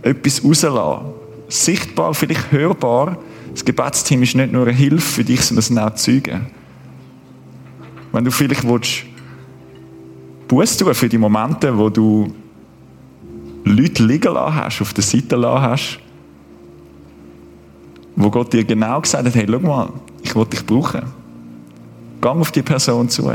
etwas 0.02 0.44
rauslassen. 0.44 1.06
Sichtbar, 1.48 2.14
vielleicht 2.14 2.52
hörbar. 2.52 3.18
Das 3.52 3.64
Gebetsteam 3.64 4.22
ist 4.22 4.36
nicht 4.36 4.52
nur 4.52 4.68
eine 4.68 4.76
Hilfe 4.76 5.00
für 5.00 5.24
dich, 5.24 5.42
sondern 5.42 5.60
es 5.60 5.68
sind 5.68 5.80
auch 5.80 5.96
Zeugen. 5.96 6.48
Wenn 8.12 8.26
du 8.26 8.32
vielleicht 8.32 8.68
willst, 8.68 9.06
Buß 10.50 10.78
tun 10.78 10.94
für 10.94 11.08
die 11.08 11.18
Momente, 11.18 11.76
wo 11.78 11.90
du 11.90 12.34
Leute 13.64 14.04
liegen 14.04 14.34
lassen 14.34 14.56
hast, 14.56 14.82
auf 14.82 14.94
der 14.94 15.04
Seite 15.06 15.38
lassen 15.38 15.62
hast, 15.62 16.00
wo 18.18 18.32
Gott 18.32 18.52
dir 18.52 18.64
genau 18.66 19.00
gesagt 19.00 19.26
hat, 19.26 19.36
hey, 19.36 19.46
schau 19.48 19.60
mal, 19.60 19.90
ich 20.24 20.36
will 20.36 20.46
dich 20.46 20.66
brauchen. 20.66 21.04
Gang 22.20 22.42
auf 22.42 22.52
die 22.52 22.64
Person 22.64 23.08
zu. 23.08 23.32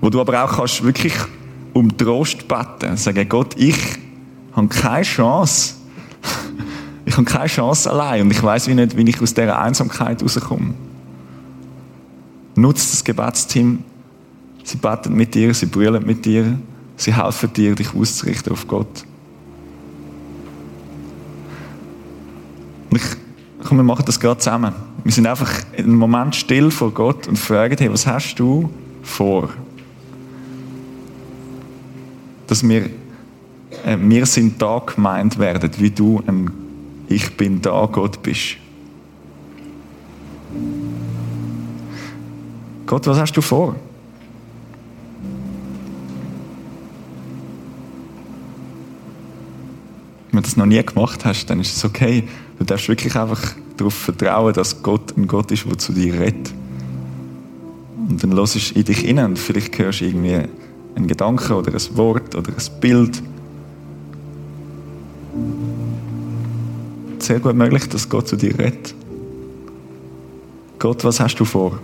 Wo 0.00 0.10
du 0.10 0.20
aber 0.20 0.44
auch 0.44 0.56
kannst 0.56 0.84
wirklich 0.84 1.14
um 1.72 1.96
Trost 1.96 2.46
beten. 2.46 2.98
Sagen, 2.98 3.26
Gott, 3.26 3.56
ich 3.56 3.78
habe 4.52 4.68
keine 4.68 5.02
Chance. 5.02 5.74
Ich 7.06 7.18
habe 7.18 7.26
keine 7.26 7.48
Chance 7.48 7.90
allein 7.90 8.22
und 8.22 8.30
ich 8.30 8.42
weiß 8.42 8.66
nicht, 8.68 8.96
wie 8.96 9.02
ich 9.02 9.20
aus 9.20 9.34
dieser 9.34 9.60
Einsamkeit 9.60 10.22
rauskomme. 10.22 10.72
Nutze 12.54 12.92
das 12.92 13.04
Gebetsteam. 13.04 13.84
Sie 14.62 14.78
beten 14.78 15.12
mit 15.12 15.34
dir, 15.34 15.52
sie 15.52 15.66
brüllen 15.66 16.06
mit 16.06 16.24
dir, 16.24 16.58
sie 16.96 17.14
helfen 17.14 17.52
dir, 17.52 17.74
dich 17.74 17.94
auszurichten 17.94 18.54
auf 18.54 18.66
Gott. 18.66 19.04
Und 22.94 23.00
ich, 23.00 23.66
komm, 23.66 23.78
wir 23.78 23.82
machen 23.82 24.04
das 24.06 24.20
gerade 24.20 24.38
zusammen. 24.38 24.72
Wir 25.02 25.10
sind 25.10 25.26
einfach 25.26 25.50
in 25.72 25.86
einem 25.86 25.96
Moment 25.96 26.36
still 26.36 26.70
vor 26.70 26.92
Gott 26.92 27.26
und 27.26 27.36
fragen, 27.36 27.74
hey, 27.76 27.90
was 27.90 28.06
hast 28.06 28.36
du 28.36 28.70
vor? 29.02 29.48
Dass 32.46 32.62
wir, 32.62 32.84
äh, 33.84 33.98
wir 33.98 34.26
sind 34.26 34.62
da 34.62 34.78
gemeint 34.78 35.40
werden, 35.40 35.72
wie 35.78 35.90
du 35.90 36.22
ein 36.24 36.52
Ich 37.08 37.36
bin 37.36 37.60
da 37.60 37.86
Gott 37.86 38.22
bist. 38.22 38.58
Gott, 42.86 43.08
was 43.08 43.18
hast 43.18 43.32
du 43.32 43.40
vor? 43.40 43.74
Wenn 50.30 50.42
du 50.42 50.48
das 50.48 50.56
noch 50.56 50.66
nie 50.66 50.80
gemacht 50.80 51.24
hast, 51.24 51.46
dann 51.46 51.58
ist 51.58 51.76
es 51.76 51.84
okay. 51.84 52.28
Du 52.58 52.64
darfst 52.64 52.88
wirklich 52.88 53.16
einfach 53.16 53.54
darauf 53.76 53.94
vertrauen, 53.94 54.54
dass 54.54 54.82
Gott 54.82 55.16
ein 55.16 55.26
Gott 55.26 55.50
ist, 55.50 55.64
der 55.64 55.78
zu 55.78 55.92
dir 55.92 56.14
redet. 56.14 56.52
Und 58.08 58.22
dann 58.22 58.34
hörst 58.34 58.54
du 58.54 58.78
in 58.78 58.84
dich 58.84 58.98
hinein 58.98 59.30
und 59.30 59.38
vielleicht 59.38 59.78
hörst 59.78 60.00
du 60.00 60.04
irgendwie 60.04 60.40
einen 60.94 61.06
Gedanken 61.06 61.52
oder 61.52 61.72
ein 61.72 61.96
Wort 61.96 62.34
oder 62.34 62.50
ein 62.50 62.80
Bild. 62.80 63.22
Sehr 67.18 67.40
gut 67.40 67.56
möglich, 67.56 67.88
dass 67.88 68.08
Gott 68.08 68.28
zu 68.28 68.36
dir 68.36 68.58
redet. 68.58 68.94
Gott, 70.78 71.02
was 71.04 71.18
hast 71.18 71.36
du 71.36 71.44
vor? 71.44 71.80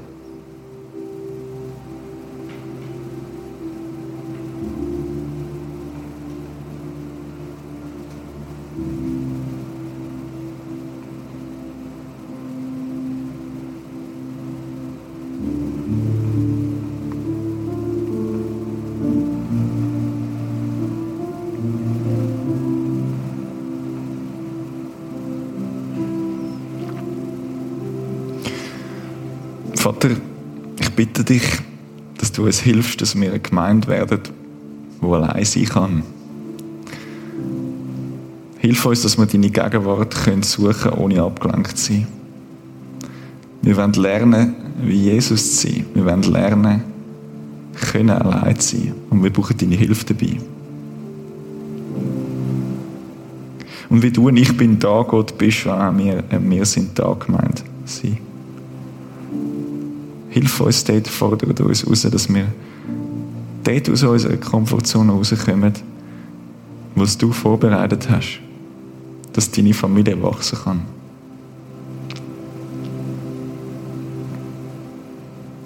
Vater, 29.81 30.11
ich 30.79 30.90
bitte 30.90 31.25
dich, 31.25 31.43
dass 32.19 32.31
du 32.33 32.45
uns 32.45 32.61
hilfst, 32.61 33.01
dass 33.01 33.19
wir 33.19 33.31
eine 33.31 33.40
Gemeinde 33.40 33.88
werden, 33.88 34.21
die 35.01 35.07
allein 35.07 35.43
sein 35.43 35.64
kann. 35.64 36.03
Hilf 38.59 38.85
uns, 38.85 39.01
dass 39.01 39.16
wir 39.16 39.25
deine 39.25 39.49
Gegenwart 39.49 40.14
können 40.14 40.43
suchen 40.43 40.93
ohne 40.93 41.23
abgelenkt 41.23 41.79
zu 41.79 41.95
sein. 41.95 42.07
Wir 43.62 43.75
wollen 43.79 43.95
lernen, 43.95 44.55
wie 44.83 44.97
Jesus 44.97 45.57
zu 45.57 45.69
sein. 45.69 45.87
Wir 45.95 46.05
wollen 46.05 46.25
lernen, 46.25 46.83
können 47.90 48.11
allein 48.11 48.61
zu 48.61 48.77
sein. 48.77 48.93
Und 49.09 49.25
wir 49.25 49.33
brauchen 49.33 49.57
deine 49.57 49.77
Hilfe 49.77 50.12
dabei. 50.12 50.37
Und 53.88 54.03
wie 54.03 54.11
du 54.11 54.29
und 54.29 54.37
ich 54.37 54.55
bin 54.55 54.79
da, 54.79 55.01
Gott, 55.09 55.38
bist 55.38 55.64
wir, 55.64 56.23
wir 56.29 56.64
sind 56.66 56.99
da 56.99 57.14
gemeint. 57.14 57.64
Sein. 57.87 58.30
Dort, 60.40 61.09
fordert 61.09 61.61
uns 61.61 61.87
raus, 61.87 62.03
dass 62.03 62.33
wir 62.33 62.46
dort 63.64 63.90
aus 63.90 64.03
unserer 64.03 64.37
Komfortzone 64.37 65.12
rauskommen, 65.12 65.72
was 66.94 67.18
du 67.18 67.33
vorbereitet 67.33 68.09
hast, 68.11 68.40
dass 69.33 69.50
deine 69.50 69.74
Familie 69.74 70.20
wachsen 70.22 70.59
kann. 70.62 70.83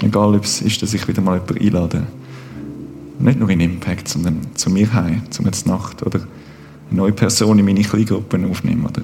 Egal, 0.02 0.34
ob 0.34 0.44
es 0.44 0.60
ist, 0.60 0.82
dass 0.82 0.92
ich 0.92 1.08
wieder 1.08 1.22
mal 1.22 1.38
jemanden 1.38 1.64
einlade. 1.64 2.06
Nicht 3.18 3.38
nur 3.38 3.48
in 3.48 3.60
Impact, 3.60 4.08
sondern 4.08 4.40
zu 4.54 4.68
mir 4.68 4.92
heim, 4.92 5.22
zum 5.30 5.46
jetzt 5.46 5.66
Nacht 5.66 6.02
oder 6.02 6.20
eine 6.90 6.98
neue 6.98 7.12
Person 7.12 7.58
in 7.58 7.64
meine 7.64 7.82
Kleingruppen 7.82 8.50
aufnehmen 8.50 8.84
oder 8.84 9.02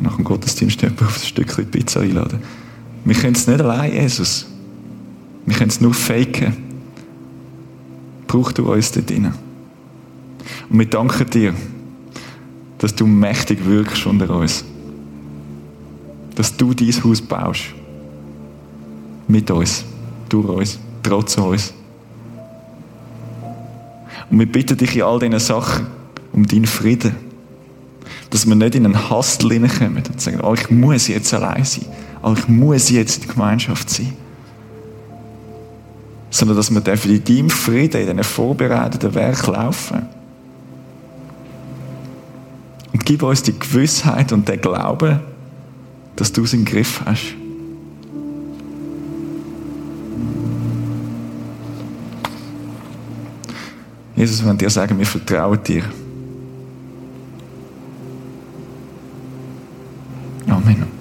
nach 0.00 0.16
dem 0.16 0.24
Gottesdienst 0.24 0.82
jemanden 0.82 1.04
auf 1.04 1.16
ein 1.16 1.26
Stückchen 1.26 1.70
Pizza 1.70 2.00
einladen. 2.00 2.40
Wir 3.04 3.14
können 3.14 3.34
es 3.34 3.46
nicht 3.46 3.60
allein, 3.60 3.92
Jesus. 3.92 4.46
Wir 5.44 5.56
können 5.56 5.70
es 5.70 5.80
nur 5.80 5.94
faken. 5.94 6.56
Brauch 8.26 8.52
du 8.52 8.72
uns 8.72 8.92
dort 8.92 9.10
drin. 9.10 9.32
Und 10.70 10.78
wir 10.78 10.86
danken 10.86 11.28
dir, 11.28 11.54
dass 12.78 12.94
du 12.94 13.06
mächtig 13.06 13.64
wirkst 13.64 14.06
unter 14.06 14.30
uns. 14.30 14.64
Dass 16.34 16.56
du 16.56 16.72
dein 16.74 16.92
Haus 17.04 17.20
baust. 17.20 17.62
Mit 19.28 19.50
uns, 19.50 19.84
durch 20.28 20.48
uns, 20.48 20.78
trotz 21.02 21.36
uns. 21.36 21.72
Und 24.30 24.38
wir 24.38 24.50
bitten 24.50 24.76
dich 24.76 24.96
in 24.96 25.02
all 25.02 25.18
diesen 25.18 25.38
Sachen 25.38 25.86
um 26.32 26.46
deinen 26.46 26.66
Frieden. 26.66 27.14
Dass 28.30 28.46
wir 28.46 28.54
nicht 28.54 28.74
in 28.74 28.86
einen 28.86 29.10
Hassel 29.10 29.52
hineinkommen 29.52 30.02
und 30.10 30.20
sagen, 30.20 30.40
oh, 30.40 30.54
ich 30.54 30.70
muss 30.70 31.08
jetzt 31.08 31.34
allein 31.34 31.64
sein. 31.64 31.84
Oh, 32.22 32.34
ich 32.36 32.48
muss 32.48 32.88
jetzt 32.90 33.16
in 33.16 33.26
der 33.26 33.34
Gemeinschaft 33.34 33.90
sein. 33.90 34.12
Sondern 36.30 36.56
dass 36.56 36.70
wir 36.70 36.78
in 36.78 37.24
deinem 37.24 37.50
Frieden, 37.50 38.00
in 38.00 38.06
diesen 38.06 38.24
vorbereiteten 38.24 39.14
Werk 39.14 39.46
laufen. 39.48 40.06
Und 42.92 43.04
gib 43.04 43.22
uns 43.22 43.42
die 43.42 43.58
Gewissheit 43.58 44.32
und 44.32 44.48
den 44.48 44.60
Glauben, 44.60 45.20
dass 46.16 46.32
du 46.32 46.44
es 46.44 46.52
im 46.52 46.64
Griff 46.64 47.02
hast. 47.04 47.34
Jesus, 54.14 54.46
wenn 54.46 54.56
dir 54.56 54.70
sagen, 54.70 54.96
wir 54.98 55.06
vertrauen 55.06 55.58
dir. 55.64 55.82
Amen. 60.46 60.91